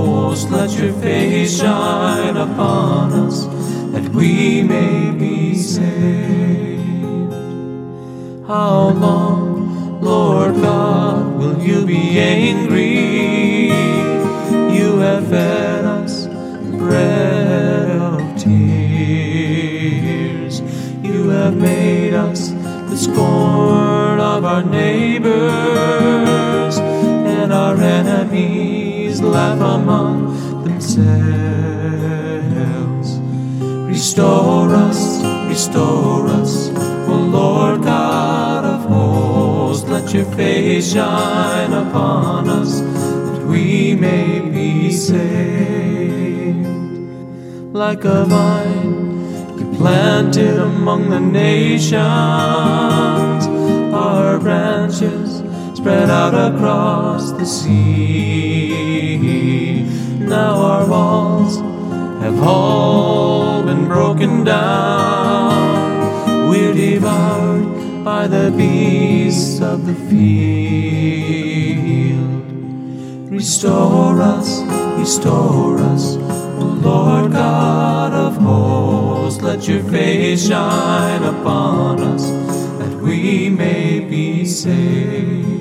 [0.50, 3.46] Let your face shine upon us,
[3.94, 7.34] that we may be saved.
[8.48, 13.72] How long, Lord God, will you be angry?
[14.76, 16.28] You have fed us
[16.78, 18.62] bread of tears.
[21.02, 22.50] You have made us
[22.90, 25.32] the scorn of our neighbors,
[26.78, 30.31] and our enemies laugh among
[32.52, 33.20] themselves.
[33.88, 36.70] Restore us, restore us,
[37.08, 39.88] O Lord God of hosts.
[39.90, 46.68] Let your face shine upon us, that we may be saved.
[47.74, 49.12] Like a vine
[49.60, 52.02] you planted among the nations,
[53.94, 55.44] our branches
[55.78, 58.31] spread out across the sea.
[60.42, 61.58] Now our walls
[62.24, 65.60] have all been broken down.
[66.50, 70.42] We're devoured by the beasts of the field.
[73.30, 74.64] Restore us,
[74.98, 79.44] restore us, O Lord God of hosts.
[79.44, 82.32] Let your face shine upon us,
[82.80, 85.52] that we may be saved.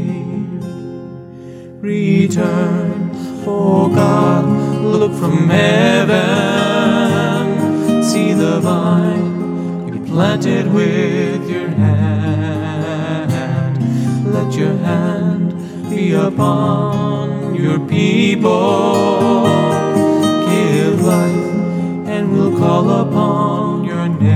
[1.83, 3.11] Return,
[3.47, 6.17] O God, look from heaven,
[8.03, 13.31] see the vine you planted with your hand.
[14.33, 15.55] Let your hand
[15.91, 19.45] be upon your people.
[20.49, 21.55] Give life,
[22.07, 24.31] and we'll call upon your name.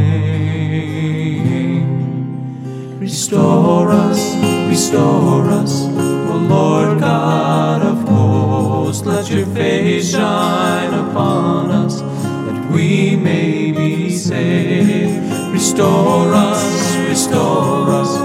[2.99, 4.37] Restore us,
[4.69, 8.04] restore us, O Lord God of
[9.05, 15.53] Let your face shine upon us, that we may be saved.
[15.53, 18.24] Restore us, restore us,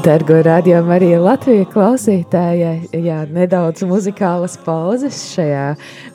[0.00, 2.70] Dargo rādījumu arī Latvijas klausītāji,
[3.04, 5.64] jā, nedaudz muzikālas pauzes šajā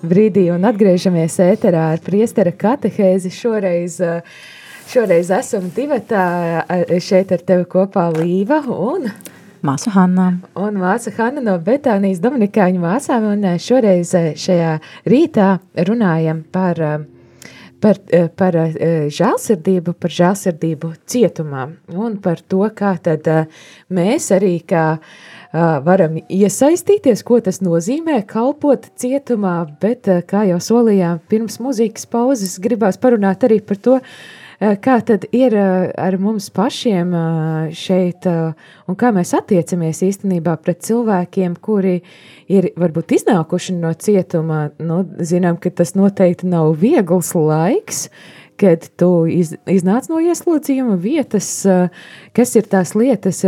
[0.02, 4.38] brīdī un atgriežamies ēterā ar priestera katehēzi šoreiz uh,
[4.86, 6.26] Šoreiz esam divatā
[7.02, 9.08] šeit ar tevi kopā Līva un...
[9.66, 10.28] Māsa Hanna.
[10.62, 13.26] Un māsa Hanna no Betānijas Dominikāņu māsām.
[13.32, 14.76] Un šoreiz šajā
[15.10, 15.48] rītā
[15.90, 16.84] runājam par,
[17.84, 18.00] par,
[18.38, 18.58] par
[19.14, 23.28] žēlsirdību, par žēlsirdību cietumā un par to, kā tad
[23.94, 24.86] mēs arī kā
[25.86, 33.00] varam iesaistīties, ko tas nozīmē kalpot cietumā, bet, kā jau solījām, pirms muzikas pauzes gribās
[33.02, 34.00] parunāt arī par to,
[34.60, 37.12] kā tad ir ar mums pašiem
[37.76, 38.28] šeit,
[38.88, 42.00] un kā mēs attiecamies īstenībā pret cilvēkiem, kuri
[42.52, 44.70] ir varbūt iznākuši no cietuma.
[44.80, 48.08] Nu, zinām, ka tas noteikti nav viegls laiks,
[48.60, 51.50] kad tu iz, iznāc no ieslodzījuma vietas,
[52.36, 53.44] kas ir tās lietas,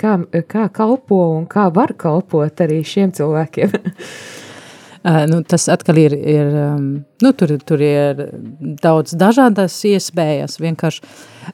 [0.00, 3.76] kā, kā kalpo un kā var kalpot arī šiem cilvēkiem.
[5.08, 6.88] Nu, tas atkal ir, ir um,
[7.24, 8.18] nu, tur, tur ir
[8.82, 11.04] daudz dažādas iespējas, vienkārši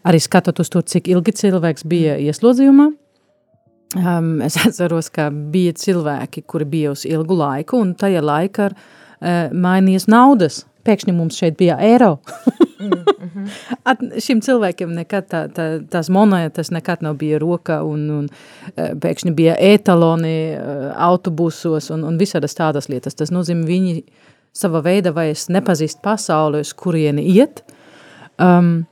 [0.03, 2.89] arī skatot uz to, cik ilgi cilvēks bija ieslodzījumā.
[3.95, 9.53] Um, es atceros, ka bija cilvēki, kuri bija uz ilgu laiku, un tajā laikā uh,
[9.55, 10.65] mainījās naudas.
[10.85, 12.17] Pēkšņi mums šeit bija eiro.
[12.91, 13.49] mm -hmm.
[13.85, 18.29] At, šim cilvēkiem nekad tā, tā, tās monētas nekad nav bija roka un, un
[18.77, 20.59] e, pēkšņi bija etaloni e,
[20.97, 23.15] autobusos un, un visādas tādas lietas.
[23.15, 24.03] Tas nozīmē, viņi
[24.53, 27.65] sava veida vairs nepazīst pasauli, uz kurieni iet.
[28.41, 28.85] Um,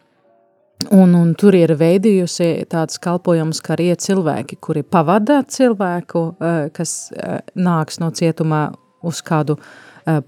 [0.91, 7.13] Un, un tur ir veidījusi tāds kalpojums, ka arī cilvēki, kuri pavada cilvēku, e, kas
[7.55, 9.57] nāks no cietumā uz kādu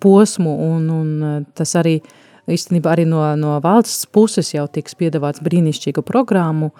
[0.00, 5.42] posmu, un, un tas arī uh, īstenībā arī no, no valsts puses jau tiks piedāvāts
[5.44, 6.72] brīnišķīgu programmu,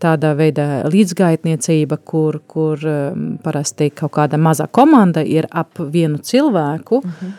[0.00, 2.80] tādā veidā līdzgaitniecība, kur, kur
[3.42, 7.04] parasti kaut kāda maza komanda ir ap vienu cilvēku, uh.
[7.04, 7.32] -huh.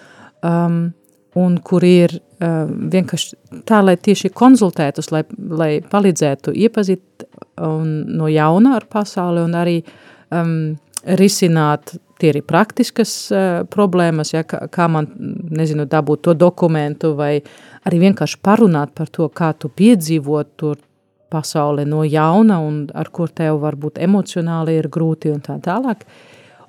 [0.49, 0.93] um,
[1.35, 7.27] un kur ir uh, vienkārši tā, lai tieši konsultētus, lai, lai palīdzētu iepazīt
[7.61, 9.83] un no jauna ar pasauli un arī
[10.31, 15.09] um, risināt tie ir praktiskas uh, problēmas, ja, kā, kā man,
[15.55, 17.33] nezinu, dabūt to dokumentu vai
[17.85, 20.79] arī vienkārši parunāt par to, kā tu piedzīvot tur
[21.33, 26.05] pasauli no jauna un ar kur tev varbūt emocionāli ir grūti un tā tālāk.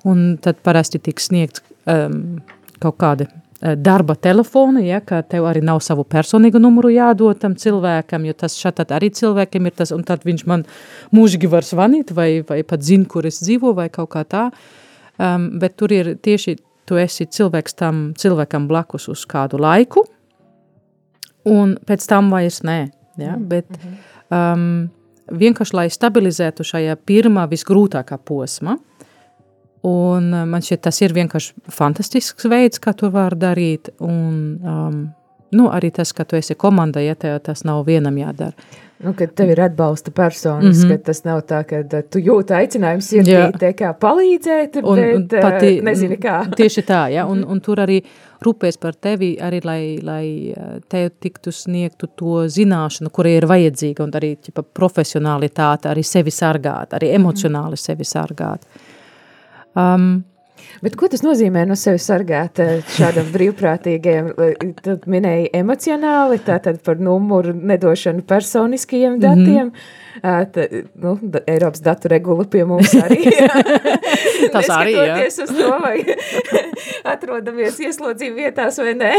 [0.07, 2.39] Un tad parasti tiks sniegts um,
[2.81, 8.27] kaut kāda darba telefona, ja, ka tev arī nav savu personīgu numuru jādod tam cilvēkam,
[8.29, 10.65] jo tas šatad arī cilvēkiem ir tas, un tad viņš man
[11.15, 14.43] mūžīgi var zvanīt vai, vai pat zina, kur es dzīvo vai kaut kā tā.
[14.51, 14.86] Uh,
[15.19, 20.05] um, bet tur ir tieši tu esi cilvēks tam cilvēkam blakus uz kādu laiku,
[21.47, 22.79] un pēc tam vairs nē.
[23.19, 23.35] Ja?
[23.35, 23.47] Mm.
[23.49, 23.67] Bet
[24.31, 24.87] um,
[25.27, 28.77] vienkārši, lai stabilizētu šajā pirmā visgrūtākā posma,
[29.87, 34.99] un man šķiet, tas ir vienkārši fantastisks veids, kā to var darīt, un um,
[35.55, 38.55] nu, arī tas, ka tu esi komanda, ja tev tas nav vienam jādara.
[38.99, 41.01] Nu, kad tev ir atbalsta personas, mm -hmm.
[41.05, 46.17] tas nav tā, ka tu jūti aicinājumu sirdī, kā palīdzēt, un, bet un pati, nezini
[46.17, 46.39] kā.
[46.55, 48.01] Tieši tā, ja, un, un tur arī
[48.45, 50.53] rūpēs par tevi, arī lai, lai
[50.89, 56.93] tev tiktu sniegtu to zināšanu, kura ir vajadzīga, un arī ķipa, profesionalitāte, arī sevi sargāt,
[56.93, 57.85] arī emocionāli mm -hmm.
[57.85, 58.61] sevi sargāt.
[59.75, 60.23] Um,
[60.81, 64.33] Bet ko tas nozīmē no sevis sargāt eh, šādam brīvprātīgajam?
[64.83, 69.65] Tu minēji emocionāli, tātad par numuru nedošanu personiskajiem datiem.
[69.67, 70.05] Mm -hmm.
[70.17, 73.19] Tā, nu, da, Eiropas datu regula pie mums arī.
[74.53, 75.17] Tas arī, jā.
[75.27, 76.01] uz to, vai
[77.13, 79.13] atrodamies ieslodzījuma vietās vai nē.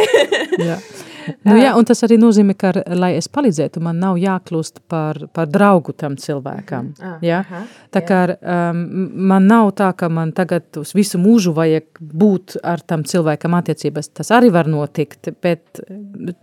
[1.47, 5.49] Nu, jā, un tas arī nozīmē, ka, lai es palīdzētu, man nav jākļūst par, par
[5.51, 6.93] draugu tam cilvēkam.
[7.01, 7.41] Ah, ja?
[7.45, 7.63] aha,
[7.95, 8.83] tā kā um,
[9.31, 14.13] man nav tā, ka man tagad uz visu mūžu vajag būt ar tam cilvēkam attiecības.
[14.21, 15.83] Tas arī var notikt, bet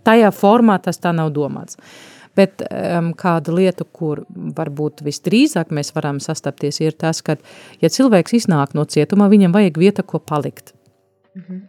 [0.06, 1.78] tajā formā tas tā nav domāts.
[2.36, 7.38] Bet um, kāda lieta, kur varbūt visdrīzāk mēs varam sastapties, ir tas, ka,
[7.80, 10.74] ja cilvēks iznāk no cietuma, viņam vajag vieta, ko palikt.
[11.36, 11.62] Mm -hmm.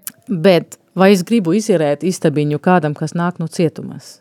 [0.44, 4.18] Bet vai es gribu izierēt istabiņu kādam, kas nāk no cietumas?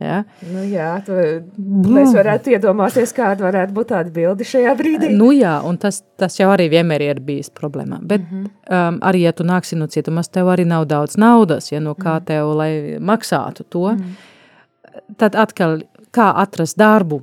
[0.00, 0.24] Ja?
[0.44, 1.14] Nu jā, tu,
[1.56, 5.08] mēs varētu iedomāties, kāda varētu būt tāda bilde šajā brīdī.
[5.16, 8.02] Nu jā, un tas, tas jau arī vienmēr ir bijis problēma.
[8.02, 8.50] Bet mm -hmm.
[8.76, 12.18] um, arī, ja tu nāksi no cietumas, tev arī nav daudz naudas, ja no kā
[12.18, 12.24] -hmm.
[12.24, 15.16] tev, lai maksātu to, mm -hmm.
[15.16, 15.80] tad atkal,
[16.12, 17.22] kā atrast darbu?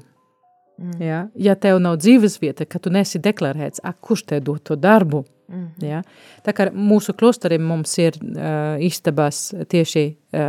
[0.78, 1.02] Mm.
[1.02, 1.28] Ja?
[1.36, 5.24] ja tev nav dzīves vieta, ka tu nesi deklarēts, ak, kurš te dod to darbu?
[5.48, 5.86] Mm -hmm.
[5.86, 6.02] ja?
[6.44, 10.40] Tā kā mūsu klosterī mums ir uh, istabas tieši uh,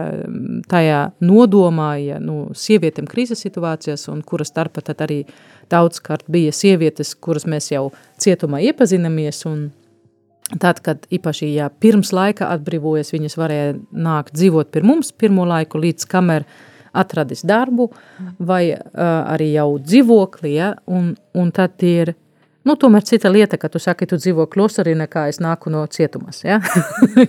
[0.68, 5.24] tajā nodomā, ja nu, sievietēm krīzes situācijas, un kuras starpa tad arī
[5.70, 9.70] daudzkārt bija sievietes, kuras mēs jau cietumā iepazinamies, un
[10.61, 15.78] tad, kad īpaši, ja pirms laika atbrīvojas, viņas varēja nākt dzīvot pie mums pirmo laiku,
[15.78, 16.44] līdz kamēr
[16.92, 17.90] atradis darbu
[18.38, 18.80] vai uh,
[19.35, 22.14] arī jau dzīvokli, ja, un, un tad ir
[22.64, 26.40] Nu, tomēr cita lieta, ka tu saki, tu dzīvo klosterī, nekā es nāku no cietumas.
[26.46, 26.57] Ja?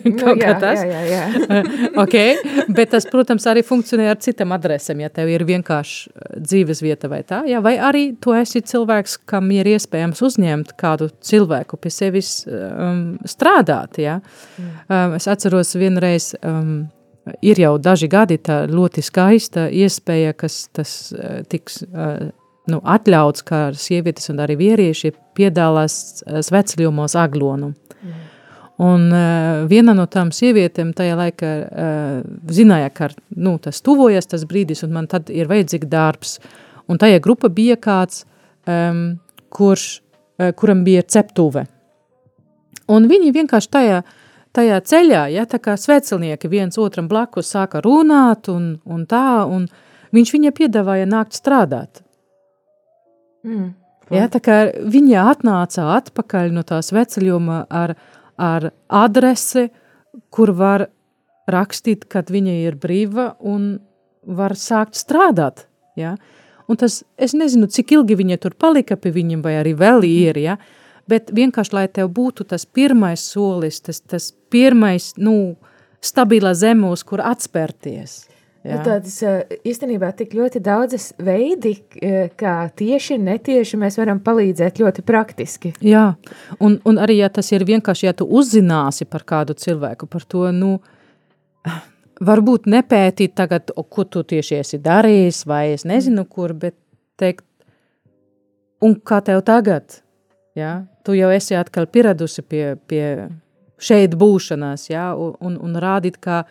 [0.05, 0.79] nu, jā, tas.
[0.79, 1.49] jā, jā, jā.
[2.03, 2.37] okay.
[2.71, 7.11] Bet tas, protams, arī funkcionē ar citām adresēm, ja tev ir vienkārši uh, dzīves vieta
[7.11, 7.41] vai tā.
[7.51, 7.59] Ja?
[7.65, 13.99] Vai arī tu esi cilvēks, kam ir iespējams uzņemt kādu cilvēku pie sevis um, strādāt.
[13.99, 14.21] Ja?
[14.55, 14.75] Mm.
[14.87, 16.31] Um, es atceros vienreiz...
[16.43, 16.85] Um,
[17.41, 22.29] ir jau daži gadi tā ļoti skaista iespēja, kas tas uh, tiks uh,
[22.71, 27.73] nu, atļauts, ka sievietes un arī vīrieši piedalās eh, sveceļumos aglonu.
[28.01, 28.23] Mm.
[28.85, 32.17] Un uh, viena no tām sievietēm tajā laikā uh,
[32.51, 33.07] zināja, ka
[33.39, 36.33] nu, tas tuvojas tas brīdis, un man tad ir vajadzīgs darbs.
[36.91, 38.25] Un tajā grupa bija kāds,
[38.67, 39.15] um,
[39.55, 41.63] kurš, uh, kuram bija ceptuve.
[42.91, 44.03] Un viņi vienkārši tajā,
[44.59, 49.69] tajā ceļā, ja, tā kā svecelnieki viens otram blakus sāka runāt un, un tā, un
[50.11, 52.04] viņš viņai piedāvāja nākt strādāt.
[53.45, 53.73] Mm.
[54.13, 57.95] Ja, tā kā viņa atnāca atpakaļ no tās veceļuma ar,
[58.37, 59.69] ar adresi,
[60.33, 60.87] kur var
[61.49, 63.77] rakstīt, kad viņa ir brīva un
[64.25, 65.65] var sākt strādāt.
[65.97, 66.15] Ja?
[66.69, 70.41] Un tas, es nezinu, cik ilgi viņa tur palika pie viņiem, vai arī vēl ir,
[70.41, 70.57] ja?
[71.09, 75.55] bet vienkārši, lai tev būtu tas pirmais solis, tas, tas pirmais, nu,
[76.01, 78.23] stabila zeme, uz kur atspērties.
[78.65, 78.79] Jā.
[78.81, 79.19] Tādas
[79.67, 81.75] īstenībā tik ļoti daudzas veidi,
[82.39, 85.73] kā tieši un netieši mēs varam palīdzēt ļoti praktiski.
[85.85, 86.07] Jā,
[86.57, 90.47] un, un arī, ja tas ir vienkārši, ja tu uzzināsi par kādu cilvēku, par to,
[90.55, 90.79] nu,
[92.25, 96.77] varbūt nepētīt tagad, ko tu tieši esi darījis, vai es nezinu kur, bet
[97.21, 97.45] teikt,
[98.81, 100.01] un kā tev tagad,
[100.57, 103.05] jā, tu jau esi atkal pieradusi pie, pie
[103.77, 106.43] šeit būšanās, jā, un, un, un rādīt, kā,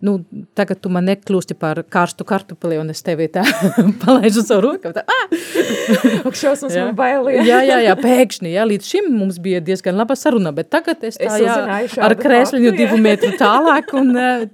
[0.00, 0.14] nu,
[0.56, 3.42] tagad tu man nekļūsti par karstu kartupeli, un es tevi tā
[4.02, 4.92] palaižu savu roku.
[4.96, 5.34] Tā, ah!
[6.40, 7.44] Šausmas man bailīja.
[7.44, 11.18] jā, jā, jā, pēkšņi, jā, līdz šim mums bija diezgan laba saruna, bet tagad es
[11.20, 14.46] tā, es jā, ar krēsliņu divu metru tālāk un uh,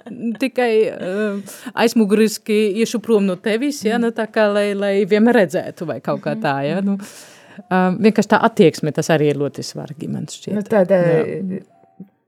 [0.42, 1.54] tikai uh,
[1.84, 6.24] aizmuguriski iešu prom no tevis, jā, nu tā kā, lai, lai vienmēr redzētu vai kaut
[6.26, 6.98] kā tā, jā, nu.
[7.56, 10.58] Uh, vienkārši tā attieksme, tas arī ir ļoti svarīgi, man šķiet.
[10.58, 11.62] Nu, tāda, jā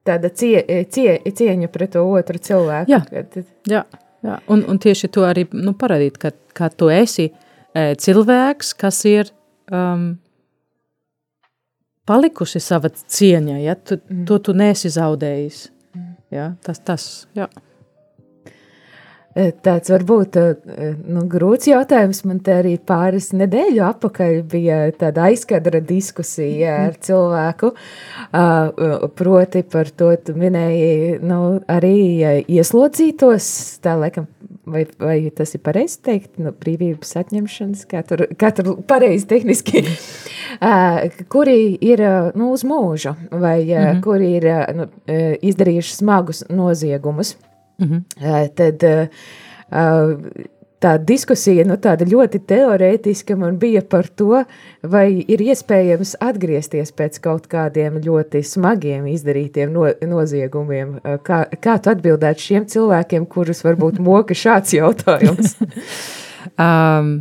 [0.09, 0.61] tāda cie,
[0.92, 2.92] cie, cieņa pret to otru cilvēku.
[2.92, 3.40] Jā, kad...
[3.68, 3.85] jā,
[4.27, 4.38] jā.
[4.51, 9.33] Un, un tieši to arī nu, parādīt, ka, ka tu esi e, cilvēks, kas ir
[9.71, 10.11] um,
[12.09, 13.77] palikusi sava cieņa, ja?
[13.77, 14.27] tu, mm.
[14.29, 15.64] to tu nesi zaudējis.
[15.94, 16.12] Mm.
[16.35, 16.51] Ja?
[16.64, 17.49] Tas, tas, jā.
[17.53, 17.67] Eh,
[19.62, 22.22] tāds varbūt eh, nu, grūts jautājums.
[22.29, 27.72] Man te arī pāris nedēļu atpakaļ bija tāda aizkadra diskusija ar cilvēku,
[29.18, 31.94] proti par to, tu minēji, nu, arī
[32.48, 33.48] ieslodzītos,
[33.85, 34.29] tā laikam,
[34.68, 39.85] vai, vai tas ir pareizi teikt, nu, brīvības atņemšanas, kā tur, kā tur pareizi tehniski,
[41.33, 42.05] kuri ir,
[42.38, 44.01] nu, uz mūžu, vai mm -hmm.
[44.05, 44.88] kuri ir, nu,
[45.51, 47.37] izdarījuši smagus noziegumus.
[47.79, 48.01] -hmm.
[48.57, 48.85] Tad
[50.83, 54.45] tā diskusija, nu, ļoti teorētiska man bija par to,
[54.83, 61.01] vai ir iespējams atgriezties pēc kaut kādiem ļoti smagiem izdarītiem no, noziegumiem.
[61.27, 65.57] Kā, kā tu atbildētu šiem cilvēkiem, kurus varbūt moka šāds jautājums?
[66.69, 67.19] um.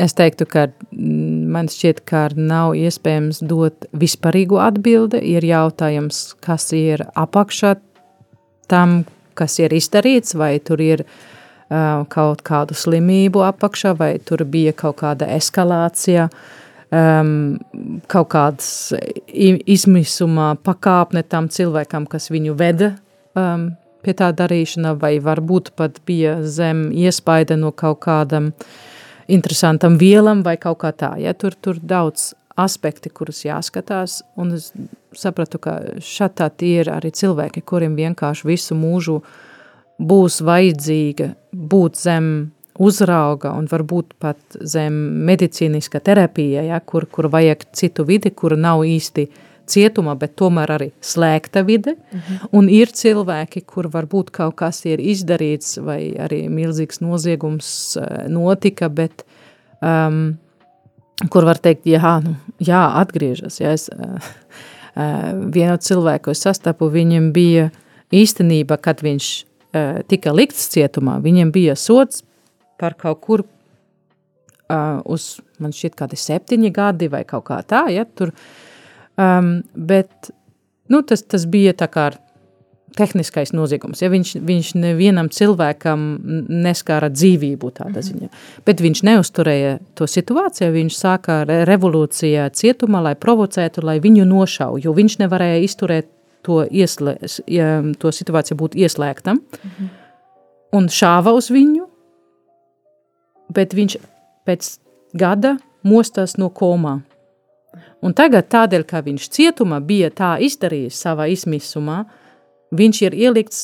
[0.00, 5.20] Es teiktu, ka mm, man šķiet, ka nav iespējams dot vispārīgu atbildi.
[5.34, 7.74] Ir jautājums, kas ir apakšā
[8.72, 9.02] tam,
[9.40, 15.00] kas ir izdarīts, vai tur ir uh, kaut kādu slimību apakšā, vai tur bija kaut
[15.00, 16.28] kāda eskalācija,
[16.92, 17.58] um,
[18.10, 18.70] kaut kādas
[19.30, 22.94] izmisuma pakāpne tam cilvēkam, kas viņu veda
[23.38, 23.70] um,
[24.04, 28.52] pie tā darīšana, vai varbūt pat bija zem iespaida no kaut kādam
[29.30, 31.14] interesantam vielam vai kaut kā tā.
[31.22, 31.34] Ja?
[31.38, 34.70] Tur, tur daudz aspekti, kurus jāskatās, un es
[35.16, 35.78] sapratu, ka
[36.56, 39.20] tie ir arī cilvēki, kuriem vienkārši visu mūžu
[40.00, 42.26] būs vajadzīga būt zem
[42.80, 44.96] uzrauga un varbūt pat zem
[45.28, 49.26] medicīniska terapija, ja, kur, kur vajag citu vidi, kur nav īsti
[49.70, 52.48] cietuma, bet tomēr arī slēgta vide, mm -hmm.
[52.52, 58.88] un ir cilvēki, kur varbūt kaut kas ir izdarīts vai arī milzīgs noziegums eh, notika,
[58.88, 59.24] bet
[59.82, 60.38] um,
[61.28, 63.60] kur var teikt, jā, nu, jā atgriežas.
[63.60, 63.90] Ja es,
[64.96, 67.68] vienu cilvēku es sastapu, viņam bija
[68.14, 69.30] īstenība, kad viņš
[70.10, 72.24] tika likts cietumā, viņam bija sots
[72.80, 73.44] par kaut kur
[75.04, 75.28] uz,
[75.62, 78.32] man šķiet, kādi septiņi gadi vai kaut kā tā, ja, tur,
[79.18, 80.30] um, bet,
[80.90, 82.10] nu, tas, tas bija tā kā
[83.00, 84.02] tehniskais noziegums.
[84.04, 86.06] Ja viņš, viņš nevienam cilvēkam
[86.48, 88.30] neskāra dzīvību tādā ziņā,
[88.68, 94.94] bet viņš neusturēja to situāciju, viņš sāka revolūcijā cietumā, lai provocētu, lai viņu nošau, jo
[94.96, 96.10] viņš nevarēja izturēt
[96.46, 97.16] to, ieslē,
[97.50, 99.90] ja, to situāciju būt ieslēgtam, mhm.
[100.76, 101.86] un šāva uz viņu,
[103.52, 103.98] bet viņš
[104.48, 104.74] pēc
[105.18, 107.00] gada mostās no komā.
[108.00, 112.04] Un tagad tādēļ, ka viņš cietumā bija tā izdarījis savā izmisumā,
[112.76, 113.60] viņš ir ielikts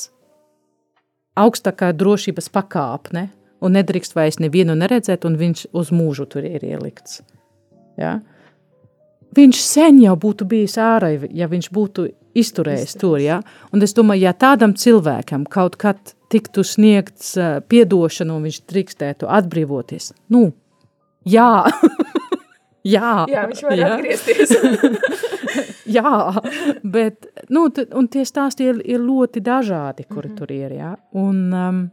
[1.36, 3.28] augstākā drošības pakāpne
[3.60, 7.20] un nedrīkst vairs nevienu neredzēt, un viņš uz mūžu tur ir ielikts.
[8.00, 8.18] Ja?
[9.36, 13.18] Viņš sen jau būtu bijis ārā, ja viņš būtu izturējis tur.
[13.20, 13.40] Ja?
[13.72, 19.28] Un es domāju, ja tādam cilvēkam kaut kad tiktu sniegts uh, piedošana un viņš drīkstētu
[19.30, 20.48] atbrīvoties, nu,
[21.22, 21.66] jā,
[22.96, 23.92] jā, jā, viņš var jā.
[23.94, 24.56] atgriezties.
[25.98, 26.12] jā,
[26.82, 30.38] bet, nu, un tie stāsti ir, ir ļoti dažādi, kuri mm -hmm.
[30.38, 30.96] tur ir, jā.
[31.12, 31.90] Un, um,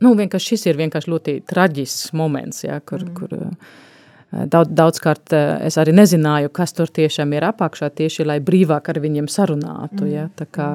[0.00, 3.14] nu, vienkārši šis ir vienkārši ļoti traģisks moments, jā, kur, mm -hmm.
[3.14, 3.50] kur uh,
[4.32, 9.28] Daudz, daudzkārt es arī nezināju, kas tur tiešām ir apakšā, tieši lai brīvāk ar viņiem
[9.28, 10.06] sarunātu.
[10.06, 10.08] Mm.
[10.08, 10.22] Ja?
[10.38, 10.68] Tā kā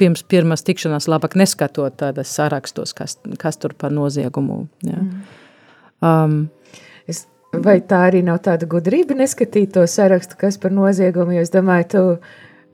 [0.00, 4.66] pirms pirmās tikšanās labāk neskatot tādas sarakstos, kas, kas tur par noziegumu.
[4.84, 5.00] Ja?
[5.00, 5.22] Mm.
[6.04, 6.36] Um,
[7.08, 11.52] es, vai tā arī nav tāda gudrība neskatīt to sarakstu, kas par noziegumu, jo es
[11.54, 12.04] domāju, tu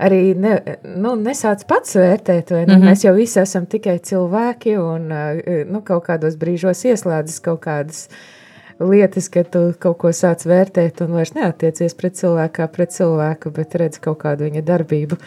[0.05, 0.55] arī ne,
[0.97, 2.77] nu, nesāc pats vērtēt, vai ne?
[2.77, 2.89] Mm -hmm.
[2.91, 5.12] Mēs jau visi esam tikai cilvēki un
[5.70, 8.16] nu, kaut kādos brīžos ieslēdzas kaut kādas uh,
[8.81, 13.53] lietas, ka tu kaut ko sāc vērtēt un vairs neatiecies pret cilvēku kā pret cilvēku,
[13.55, 15.18] bet redz kaut kādu viņa darbību.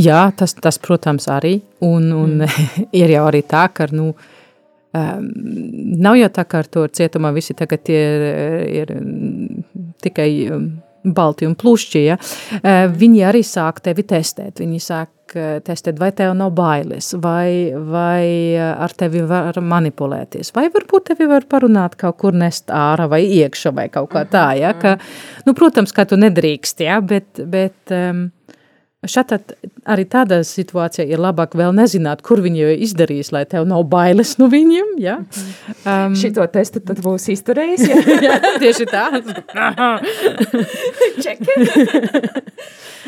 [0.00, 1.58] Jā, tas, tas protams, arī.
[1.84, 2.76] Un, un mm.
[3.00, 4.12] ir jau arī tā, ka, nu,
[4.96, 5.30] um,
[6.00, 8.26] nav jau tā, ka ar to cietumā visi tagad ir,
[8.82, 8.94] ir
[10.04, 10.68] tikai um,
[11.04, 12.18] balti un plušķi, ja?
[12.60, 14.60] Uh, viņi arī sāk tevi testēt.
[14.62, 18.24] Viņi sāk Eh, testēt, vai tev nav bailes, vai, vai
[18.56, 23.20] eh, ar tevi var manipulēties, vai varbūt tevi var parunāt kaut kur nest ārā vai
[23.22, 24.96] iekšā vai kaut kā tā, ja, ka,
[25.46, 28.24] nu, protams, ka tu nedrīkst, ja, bet, bet um,
[29.08, 29.38] Šādi
[29.88, 34.34] arī tādā situācijā ir labāk vēl nezināt, kur viņi ir izdarījis, lai tev nav bailes
[34.36, 34.90] no viņiem.
[35.00, 35.14] Ja?
[35.88, 37.86] Um, Šito testu tad būs izturējis.
[37.88, 37.96] Ja?
[38.26, 39.06] jā, tieši tā.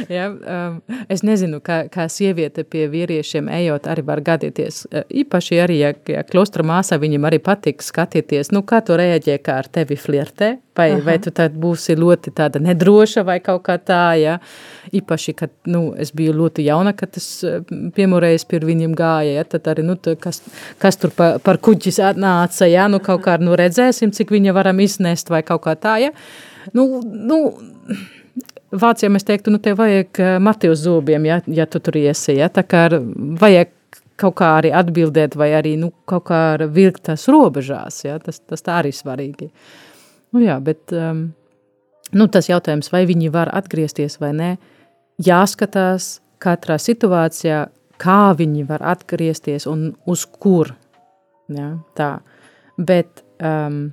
[0.16, 0.80] ja, um,
[1.12, 4.86] es nezinu, kā, kā sieviete pie vīriešiem ejot, arī var gadīties.
[5.12, 9.60] Īpaši arī, ja, ja klostra māsā viņam arī patīk skatīties, nu, kā tu reaģē, kā
[9.60, 11.00] ar tevi flirtē, vai, Aha.
[11.04, 14.38] vai tu tad būsi ļoti tāda nedroša vai kaut kā tā, ja.
[14.92, 17.60] Īpaši, kad, nu, es biju ļoti jauna, kad es eh,
[17.96, 20.42] piemurējis pie viņiem gāja, ja, tad arī, nu, tā, kas,
[20.82, 24.80] kas tur pa, par kuģis nāca, ja, nu, kaut kā, nu, redzēsim, cik viņa varam
[24.84, 26.16] iznest vai kaut kā tā, ja.
[26.76, 27.44] Nu, nu,
[28.72, 32.38] Vācijā mēs teiktu, nu, tev vajag eh, mati uz zobiem, ja, ja tu tur iesi,
[32.38, 32.86] ja, tā kā
[33.40, 33.76] vajag
[34.22, 36.42] kaut kā arī atbildēt vai arī, nu, kaut kā
[36.72, 39.50] vilkt tās robežās, ja, tas, tas tā arī svarīgi.
[40.32, 41.26] Nu, jā, bet, um,
[42.16, 44.72] nu, tas jautājums, vai viņi var atgriezties vai nē, uh,
[45.20, 47.66] jāskatās katrā situācijā,
[48.02, 50.74] kā viņi var atgriezties un uz kur.
[51.52, 52.20] Ja, tā.
[52.78, 53.92] Bet um,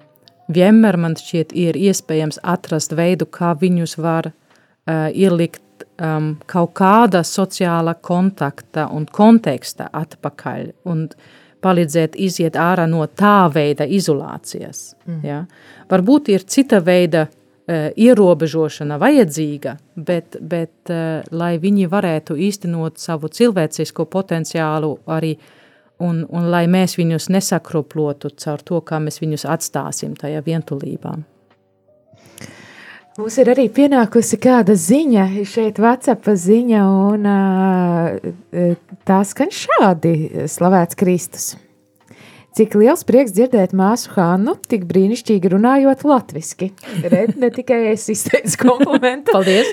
[0.49, 7.23] vienmēr man šķiet ir iespējams atrast veidu, kā viņus var uh, ielikt um, kaut kāda
[7.27, 11.09] sociāla kontakta un konteksta atpakaļ un
[11.63, 14.93] palīdzēt iziet ārā no tā veida izolācijas.
[15.05, 15.19] Mm.
[15.27, 15.43] Ja?
[15.89, 17.27] Varbūt ir cita veida
[17.69, 25.35] Eh, ierobežošana vajadzīga, bet, bet eh, lai viņi varētu īstenot savu cilvēcisko potenciālu arī
[26.01, 31.13] un, un lai mēs viņus nesakroplotu caur to, kā mēs viņus atstāsim tajā vientulībā.
[33.17, 37.25] Mums ir arī pienākusi kāda ziņa, šeit WhatsApp ziņa, un
[39.09, 40.13] tā skan šādi:
[40.51, 41.55] Slavēts Kristus!
[42.59, 46.67] Cik liels prieks dzirdēt māsu Hannu, tik brīnišķīgi runājot latviski.
[47.07, 49.31] Red, ne tikai es izteicu komplimentu.
[49.37, 49.69] Paldies!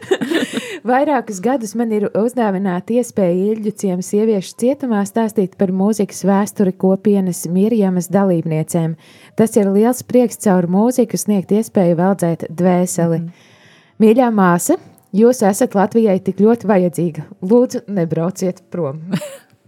[0.86, 7.40] Vairākus gadus man ir uzdāvināta iespēja Ilģu ciemu sieviešu cietumā stāstīt par mūzikas vēsturi kopienas
[7.50, 8.94] Mirjamas dalībniecēm.
[9.34, 13.18] Tas ir liels prieks caur mūziku sniegt iespēju veldzēt dvēseli.
[13.24, 13.48] Mm.
[14.04, 14.76] Mīļā māsa,
[15.10, 17.26] jūs esat Latvijai tik ļoti vajadzīga.
[17.42, 19.02] Lūdzu, nebrauciet prom.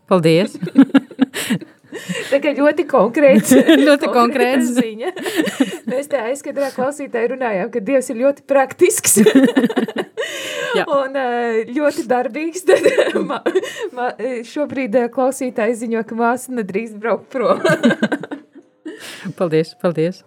[0.06, 0.54] Paldies!
[2.32, 3.54] Tā kā ļoti konkrēts,
[3.88, 5.12] ļoti konkrēts ziņa.
[5.90, 9.18] Mēs tā aizkadrā klausītāji runājām, ka Dievs ir ļoti praktisks
[10.84, 11.18] un
[11.78, 12.64] ļoti darbīgs.
[12.68, 12.88] Tad
[13.24, 13.40] ma,
[13.96, 14.10] ma,
[14.48, 17.62] šobrīd klausītāji ziņo, ka māsa nedrīkst braukt prom.
[19.38, 20.24] paldies, paldies.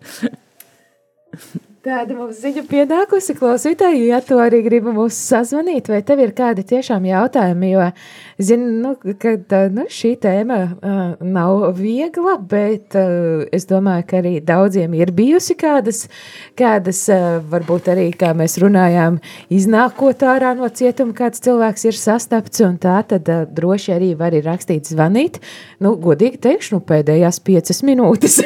[1.81, 6.61] Tāda mums ziņa pienākusi klausītāji, ja tu arī gribi mūs sazvanīt, vai tev ir kādi
[6.69, 7.87] tiešām jautājumi, jo,
[8.37, 14.35] zinu, nu, ka nu, šī tēma uh, nav viegla, bet uh, es domāju, ka arī
[14.45, 16.03] daudziem ir bijusi kādas,
[16.53, 19.17] kādas uh, varbūt arī, kā mēs runājām,
[19.49, 24.37] iznākot ārā no cietuma, kāds cilvēks ir sastapts, un tā tad uh, droši arī var
[24.37, 25.41] ir rakstīt zvanīt,
[25.81, 28.37] nu, godīgi teikšu, nu, pēdējās piecas minūtes.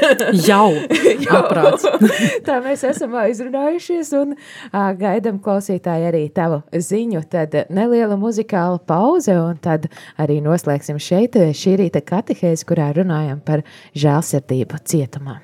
[0.47, 0.71] Jau,
[1.41, 1.83] aprāts.
[2.47, 7.25] tā mēs esam aizrunājušies un uh, gaidam klausītāji arī tavu ziņu.
[7.31, 9.89] Tad neliela muzikāla pauze un tad
[10.21, 13.65] arī noslēgsim šeit šī rīta katehēzi, kurā runājam par
[13.97, 15.41] žēlsirdību cietumā.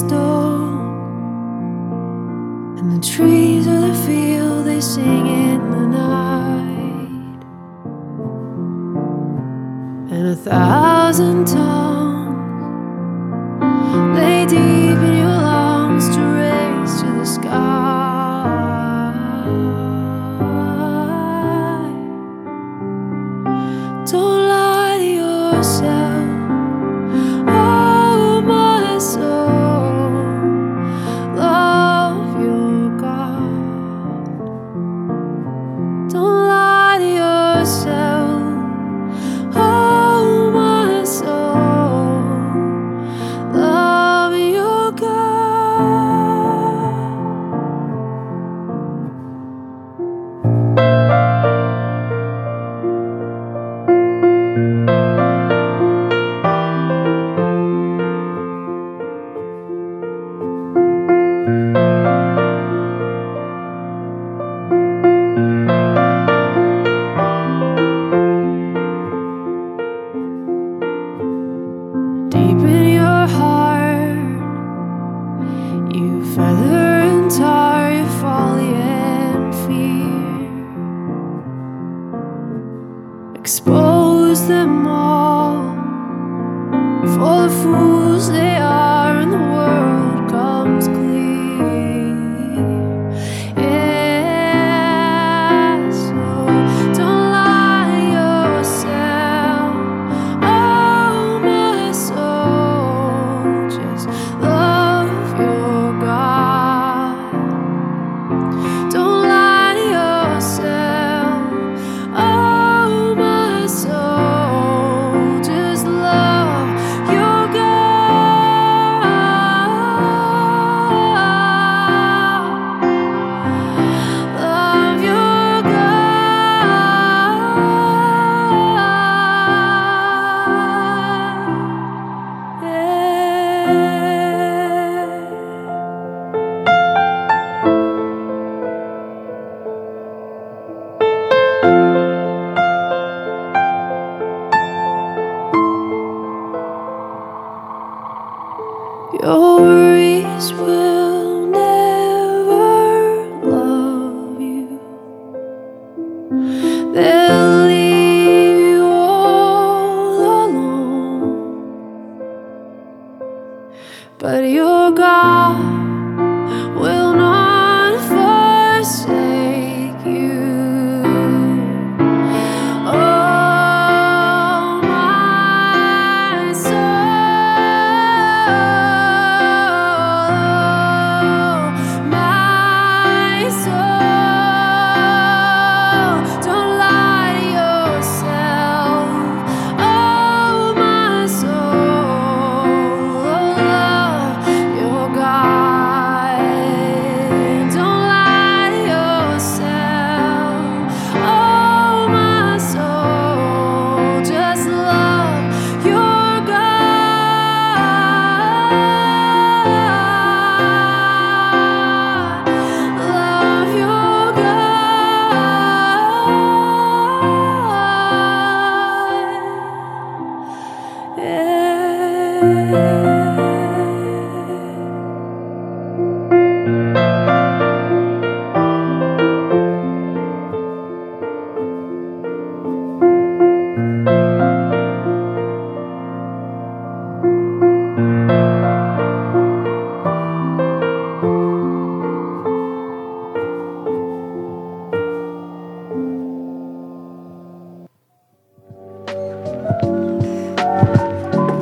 [0.00, 0.78] stone.
[2.78, 7.40] And the trees of the field, they sing in the night.
[10.12, 11.69] And a thousand times.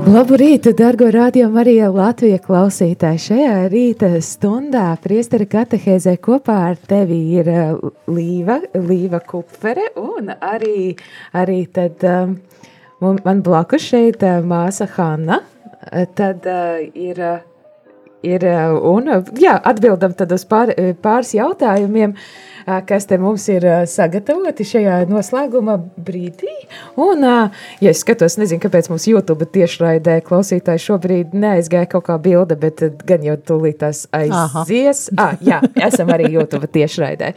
[0.08, 3.18] Labu rītu, dargo radio Marija Latvija klausītāji.
[3.20, 10.94] Šajā rīta stundā priestara katehēzē kopā ar tevi ir uh, Līva, Līva Kupfere un arī,
[11.36, 12.38] arī tad um,
[13.04, 15.42] man blakus šeit uh, māsa Hanna.
[16.16, 17.20] Tad uh, ir,
[18.32, 18.48] ir
[18.94, 20.72] un jā, atbildam tad uz pār,
[21.04, 22.16] pāris jautājumiem.
[22.16, 22.47] Uh,
[22.88, 26.54] kas te mums ir sagatavoti šajā noslēguma brīdī.
[27.00, 32.58] Un, ja es skatos, nezinu, kāpēc mums YouTube tiešraidē klausītāji šobrīd neaizgāja kaut kā bilde,
[32.60, 35.06] bet gan jau tūlīt tās aizies.
[35.16, 37.32] Ah, jā, esam arī YouTube tiešraidē.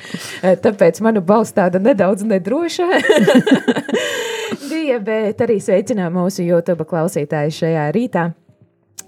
[0.64, 2.90] Tāpēc manu balss tāda nedaudz nedroša
[4.72, 8.32] bija, bet arī sveicinām mūsu YouTube klausītāju šajā rītā.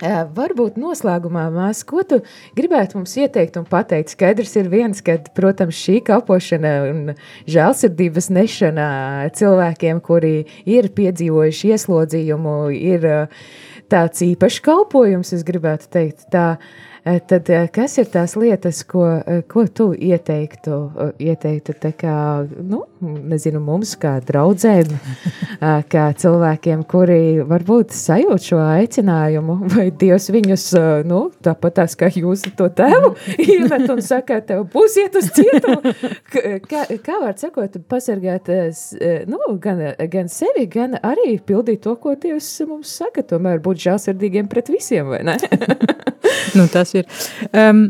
[0.04, 2.20] Varbūt noslēgumā, mās, ko tu
[2.58, 4.12] gribētu mums ieteikt un pateikt?
[4.12, 7.14] Skaidrs ir viens, ka, protams, šī kalpošana un
[7.48, 8.88] žēlsirdības nešana
[9.38, 10.36] cilvēkiem, kuri
[10.68, 13.08] ir piedzīvojuši ieslodzījumu, ir
[13.94, 16.48] tāds īpašs kalpojums, es gribētu teikt tā.
[16.58, 20.76] Uh, tad eh, kas ir tās lietas, ko, eh, ko tu ieteiktu,
[21.20, 22.16] ieteiktu kā,
[22.64, 24.94] nu, nezinu, mums kā draudzēm,
[25.94, 30.68] kā cilvēkiem, kuri varbūt sajūt šo aicinājumu, vai Dievs viņus,
[31.10, 35.82] nu, tāpat kā jūs to tēvu iemet un saka, tev būs iet uz cietumu.
[36.34, 38.48] Kā, kā var sakot, pasargāt,
[39.30, 39.82] nu, gan,
[40.12, 45.10] gan sevi, gan arī pildīt to, ko Dievs mums saka, tomēr būt žālsirdīgiem pret visiem,
[45.12, 45.36] vai ne?
[46.58, 47.12] nu, tas ir.
[47.52, 47.90] Um,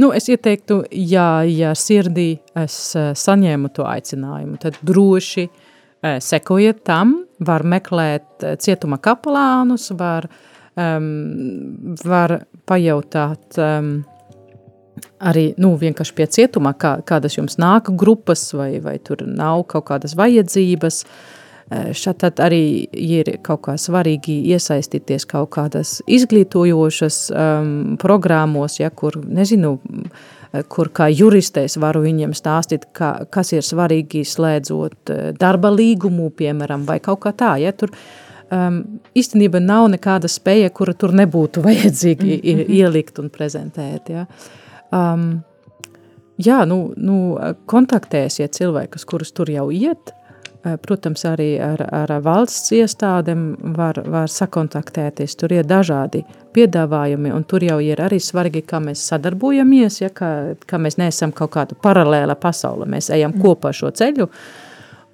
[0.00, 6.80] Nu, es ieteiktu, ja, ja sirdī es uh, saņēmu to aicinājumu, tad droši uh, sekojiet
[6.88, 10.30] tam, var meklēt uh, cietuma kapelānus, var,
[10.80, 11.10] um,
[12.06, 13.92] var pajautāt um,
[15.22, 19.90] arī nu, vienkārši pie cietuma, kā, kādas jums nāk grupas, vai, vai tur nav kaut
[19.90, 21.02] kādas vajadzības.
[21.96, 29.76] Šādi arī ir kaut kā svarīgi iesaistīties kaut kādas izglītojošas um, programmos, ja, kur, nezinu,
[30.72, 36.98] kur kā juristēs varu viņiem stāstīt, kā, kas ir svarīgi slēdzot darba līgumu, piemēram, vai
[37.04, 37.94] kaut kā tā, ja, tur
[38.52, 38.82] um,
[39.16, 42.74] īstenībā nav nekāda spēja, kura tur nebūtu vajadzīgi mm -hmm.
[42.80, 44.26] ielikt un prezentēt, ja.
[44.92, 45.42] Um,
[46.36, 50.12] jā, nu, nu kontaktēsiet cilvēkus, kurus tur jau iet,
[50.62, 53.44] protams, arī ar, ar valsts iestādēm
[53.76, 55.34] var, var sakontaktēties.
[55.40, 56.22] Tur ir dažādi
[56.54, 60.32] piedāvājumi, un tur jau ir arī svarīgi, kā mēs sadarbojamies, ja, kā,
[60.66, 62.86] kā mēs neesam kaut kāda paralēla pasaule.
[62.86, 63.42] Mēs ejam mm.
[63.42, 64.28] kopā šo ceļu,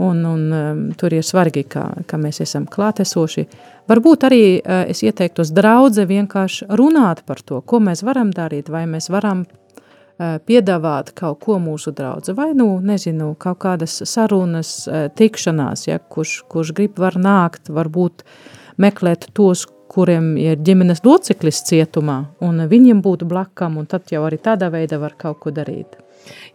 [0.05, 3.47] un, un um, tur ir svarīgi, kā, kā mēs esam klātesoši.
[3.89, 8.69] Varbūt arī uh, es ieteiktu uz draudze vienkārši runāt par to, ko mēs varam darīt,
[8.69, 9.68] vai mēs varam Eh,
[10.19, 14.73] piedāvāt kaut ko mūsu draudze, vai, nu, nezinu, kaut kādas sarunas,
[15.19, 18.25] tikšanās, ja, kurš, kurš grib var nākt, varbūt
[18.83, 24.41] meklēt tos, kuriem ir ģimenes loceklis cietumā, un viņiem būtu blakam, un tad jau arī
[24.43, 25.97] tādā veidā var kaut ko darīt.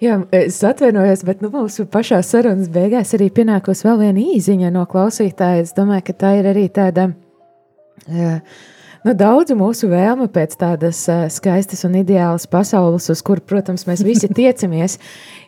[0.03, 4.83] Jā, es atvainojos, bet nu, mūsu pašā sarunas beigās arī pienākos vēl viena īziņa no
[4.89, 5.63] klausītāja.
[5.63, 8.59] Es domāju, ka tā ir arī tāda uh,
[9.03, 13.99] Nu, daudzu mūsu vēlmu pēc tādas uh, skaistas un ideālas pasaules, uz kuru, protams, mēs
[14.07, 14.95] visi tiecamies.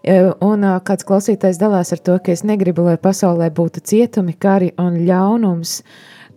[0.04, 4.36] Uh, un uh, kāds klausītājs dalās ar to, ka es negribu, lai pasaulē būtu cietumi,
[4.36, 5.78] kari un ļaunums.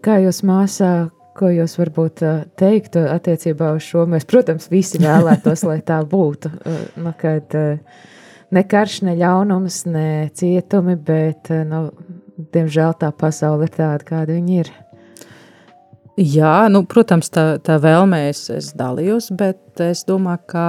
[0.07, 0.93] Kā jūs māsā,
[1.35, 2.23] ko jūs varbūt
[2.61, 4.07] teiktu attiecībā uz šo?
[4.07, 6.55] Mēs, protams, visi vēlētos, lai tā būtu.
[7.03, 7.59] Nu, kad,
[8.55, 10.09] ne karš, ne ļaunums, ne
[10.39, 11.89] cietumi, bet, nu,
[12.55, 14.71] diemžēl tā pasaule ir tāda, kāda viņa ir.
[16.19, 20.65] Jā, nu, protams, tā, tā vēlme es, es dalījos, bet es domāju, ka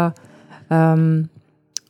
[0.69, 1.25] um,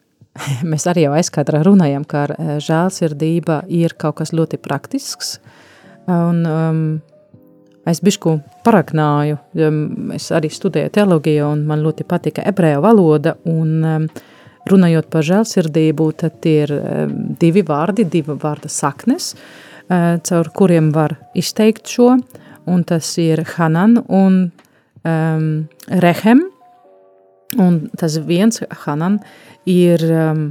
[0.72, 5.36] mēs arī jau aizkadrā runājam, ka eh, žēlsirdība ir kaut kas ļoti praktisks.
[6.08, 6.82] Un, um,
[7.84, 9.84] es bišku paraknāju, um,
[10.16, 14.10] es arī studēju teologiju un man ļoti patika ebreju valoda un um,
[14.72, 21.20] runājot par žēlsirdību, tad ir um, divi vārdi, divi vārda saknes, uh, caur kuriem var
[21.36, 24.52] izteikt šo uh, un tas ir Hanan un
[25.04, 26.44] um, Rehem.
[27.58, 29.18] Un tas viens, Hanan,
[29.66, 30.50] ir um,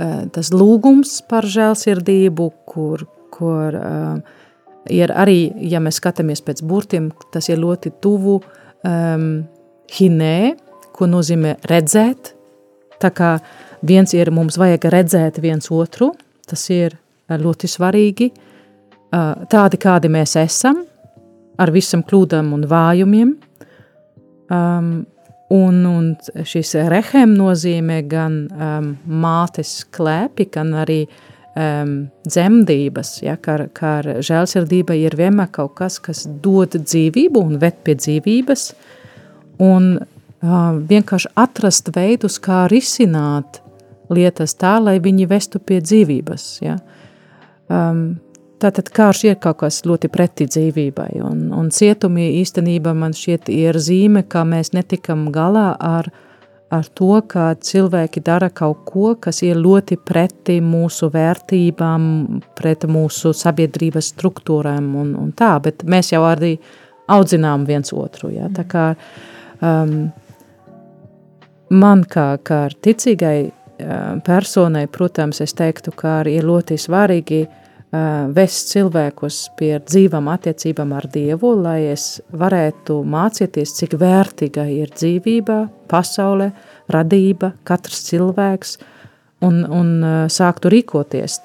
[0.00, 4.38] uh, tas lūgums par žēlsirdību, kur, kur uh,
[4.88, 9.26] ir arī, ja mēs skatāmies pēc burtiem, tas ir ļoti tuvu um,
[9.92, 10.38] hinē,
[10.96, 12.32] ko nozīmē redzēt.
[13.02, 13.34] Tā kā
[13.84, 16.14] viens ir, mums vajag redzēt viens otru,
[16.48, 16.96] tas ir
[17.28, 20.86] ļoti svarīgi, uh, tādi, kādi mēs esam,
[21.62, 23.34] ar visam kļūdām un vājumiem.
[24.52, 24.92] Um,
[25.52, 26.08] un, un
[26.48, 31.94] šis rehem nozīmē gan um, mātes klēpi, gan arī um,
[32.26, 37.96] dzemdības, ja, kā, kā žēlsirdība ir vienmēr kaut kas, kas dod dzīvību un ved pie
[38.00, 38.66] dzīvības,
[39.62, 43.60] un uh, vienkārši atrast veidus, kā risināt
[44.12, 46.46] lietas tā, lai viņi vestu pie dzīvības.
[46.64, 46.78] Ja.
[47.72, 48.20] Um,
[48.62, 53.78] Tātad kārš ir kaut kas ļoti pretī dzīvībai, un, un cietumi īstenībā man šķiet ir
[53.82, 56.06] zīme, ka mēs netikam galā ar,
[56.70, 62.04] ar to, ka cilvēki dara kaut ko, kas ir ļoti pretī mūsu vērtībām,
[62.58, 66.52] pret mūsu sabiedrības struktūrām un, un tā, bet mēs jau arī
[67.10, 68.84] audzinām viens otru, ja, tā kā
[69.58, 69.96] um,
[71.82, 77.58] man kā, kā ticīgai uh, personai, protams, es teiktu, ka ir ļoti svarīgi uh,
[77.92, 85.58] vest cilvēkus pie dzīvām attiecībām ar Dievu, lai es varētu mācīties, cik vērtīga ir dzīvība,
[85.92, 86.52] pasaule,
[86.92, 88.78] radība, katrs cilvēks,
[89.44, 89.92] un, un
[90.32, 91.38] sāktu rīkoties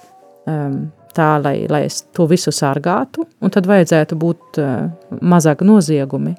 [1.18, 4.62] tā, lai, lai es to visu sargātu, un tad vajadzētu būt
[5.20, 6.38] mazāk noziegumi.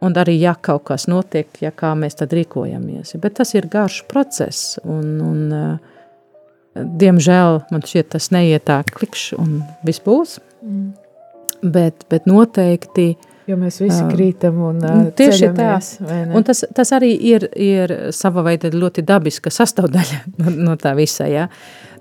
[0.00, 3.18] Un arī, ja kaut kas notiek, ja kā mēs tad rīkojamies.
[3.20, 5.98] Bet tas ir garš process, un, un uh,
[6.74, 10.38] Diemžēl man šķiet, tas neiet tā klikšķi un viss būs.
[10.62, 10.92] Mm.
[11.60, 13.12] Bet, bet noteikti.
[13.50, 15.72] Jo mēs visi krītam un uh, tieši tā.
[16.30, 21.26] Un tas, tas arī ir, ir sava veida ļoti dabiska sastāvdaļa no, no tā visa.
[21.28, 21.48] Ja?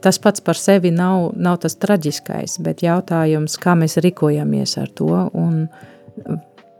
[0.03, 5.25] Tas pats par sevi nav, nav tas traģiskais, bet jautājums, kā mēs rīkojamies ar to
[5.33, 5.65] un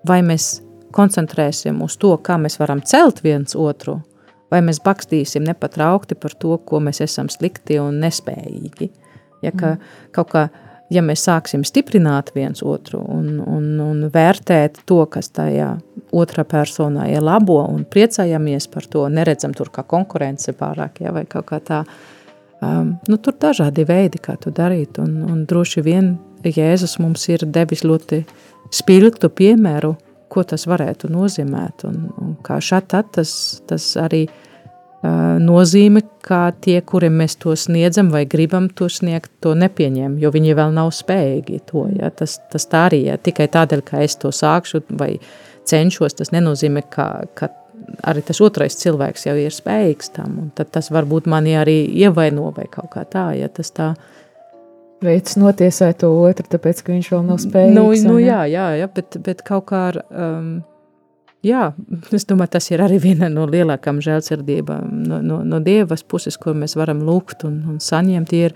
[0.07, 0.59] vai mēs
[0.95, 3.99] koncentrēsim uz to, kā mēs varam celt viens otru,
[4.52, 8.89] vai mēs bakstīsim nepatraukti par to, ko mēs esam slikti un nespējīgi.
[9.45, 9.93] Ja, ka, mm.
[10.16, 10.47] Kaut kā,
[10.91, 15.76] ja mēs sāksim stiprināt viens otru un, un, un vērtēt to, kas tajā
[16.16, 21.24] otrā personā ir labo un priecājamies par to, neredzam tur kā konkurence pārāk, ja, vai
[21.30, 21.84] kaut kā tā,
[22.66, 27.43] um, nu, tur dažādi veidi, kā to darīt, un, un droši vien Jēzus mums ir
[27.43, 28.24] devis ļoti
[28.74, 29.95] spilgtu piemēru,
[30.30, 31.86] ko tas varētu nozīmēt.
[31.89, 33.34] Un, un kā šādi tas,
[33.69, 39.55] tas arī uh, nozīmē, ka tie, kuriem mēs to sniedzam vai gribam to sniegt, to
[39.57, 41.88] nepieņem, jo viņi vēl nav spējīgi to.
[41.99, 42.11] Ja?
[42.13, 43.21] Tas, tas tā arī ir.
[43.23, 45.15] Tikai tādēļ, ka es to sākšu vai
[45.69, 47.51] cenšos, tas nenozīmē, ka, ka
[48.09, 50.39] arī tas otrais cilvēks jau ir spējīgs tam.
[50.57, 53.32] Tad tas varbūt mani arī ievaino vai kaut kā tā.
[53.39, 53.49] Ja?
[53.53, 53.93] Tas tā
[55.06, 57.76] veids notiesāt to otru, tāpēc, ka viņš vēl nav spējīgs.
[57.76, 60.52] Nu, nu, jā, jā, jā bet, bet kaut kā ar, um,
[61.45, 61.70] jā,
[62.16, 66.56] es domāju, tas ir arī viena no lielākām žēlsirdībām no, no, no Dievas puses, ko
[66.58, 68.56] mēs varam lūgt un, un saņemt, ir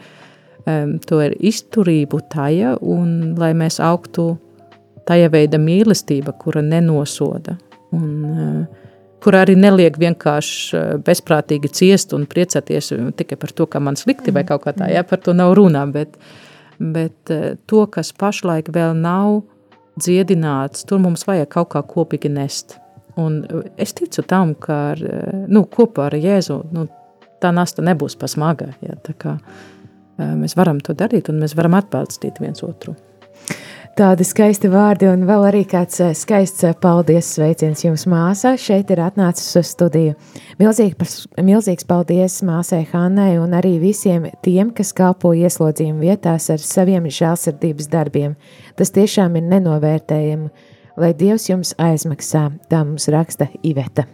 [0.68, 4.34] um, to ir izturību taja un lai mēs augtu
[5.08, 7.58] taja veida mīlestība, kura nenosoda
[7.94, 8.83] un uh,
[9.24, 14.34] kur arī neliek vienkārši uh, bezprātīgi ciest un priecāties tikai par to, ka man slikti
[14.36, 16.18] vai kaut kā tā, jā, par to nav runā, bet,
[16.80, 19.42] bet uh, to, kas pašlaik vēl nav
[20.00, 22.80] dziedināts, tur mums vajag kaut kā kopīgi nest.
[23.20, 23.44] Un
[23.78, 25.02] es ticu tam, ka ar,
[25.46, 26.88] nu, kopā ar Jēzu nu,
[27.44, 28.72] tā nasta nebūs pa smaga.
[28.82, 29.36] Ja, tā kā
[30.18, 32.96] mēs varam to darīt un mēs varam atbalstīt viens otru.
[33.94, 38.56] Tādi skaisti vārdi, un vēl arī kāds eh, skaists eh, paldies sveiciens jums, māsā.
[38.58, 40.16] Šeit ir atnācis uz studiju.
[40.58, 47.06] Milzīgs, milzīgs paldies māsai Hannai un arī visiem tiem, kas kalpo ieslodzījuma vietās ar saviem
[47.06, 48.34] žēlsirdības darbiem.
[48.82, 50.50] Tas tiešām ir nenovērtējami,
[50.98, 54.10] lai Dievs jums aizmaksā, tā mums raksta Iveta.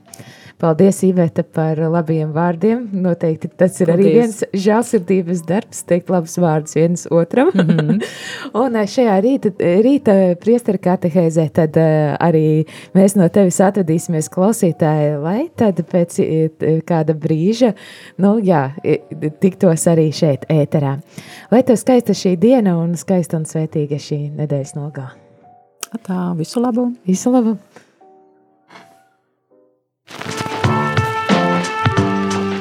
[0.59, 2.81] Paldies, Iveta, par labiem vārdiem.
[2.91, 4.03] Noteikti tas ir Paldies.
[4.03, 7.53] arī viens žēlsirdības darbs, teikt labus vārdus viens otram.
[7.53, 8.03] Mm -hmm.
[8.63, 9.53] un eh, šajā rīta,
[9.85, 16.19] rīta priestara katehēzē tad uh, arī mēs no tevis atvedīsimies klausītāji, lai tad pēc
[16.85, 17.73] kāda brīža,
[18.17, 18.71] nu jā,
[19.39, 20.99] tiktos arī šeit ēterā.
[21.51, 25.09] Lai tev skaista šī diena un skaista un svētīga šī nedēļas nogā.
[26.03, 26.91] Tā, visu labu!
[27.07, 27.57] Visu labu!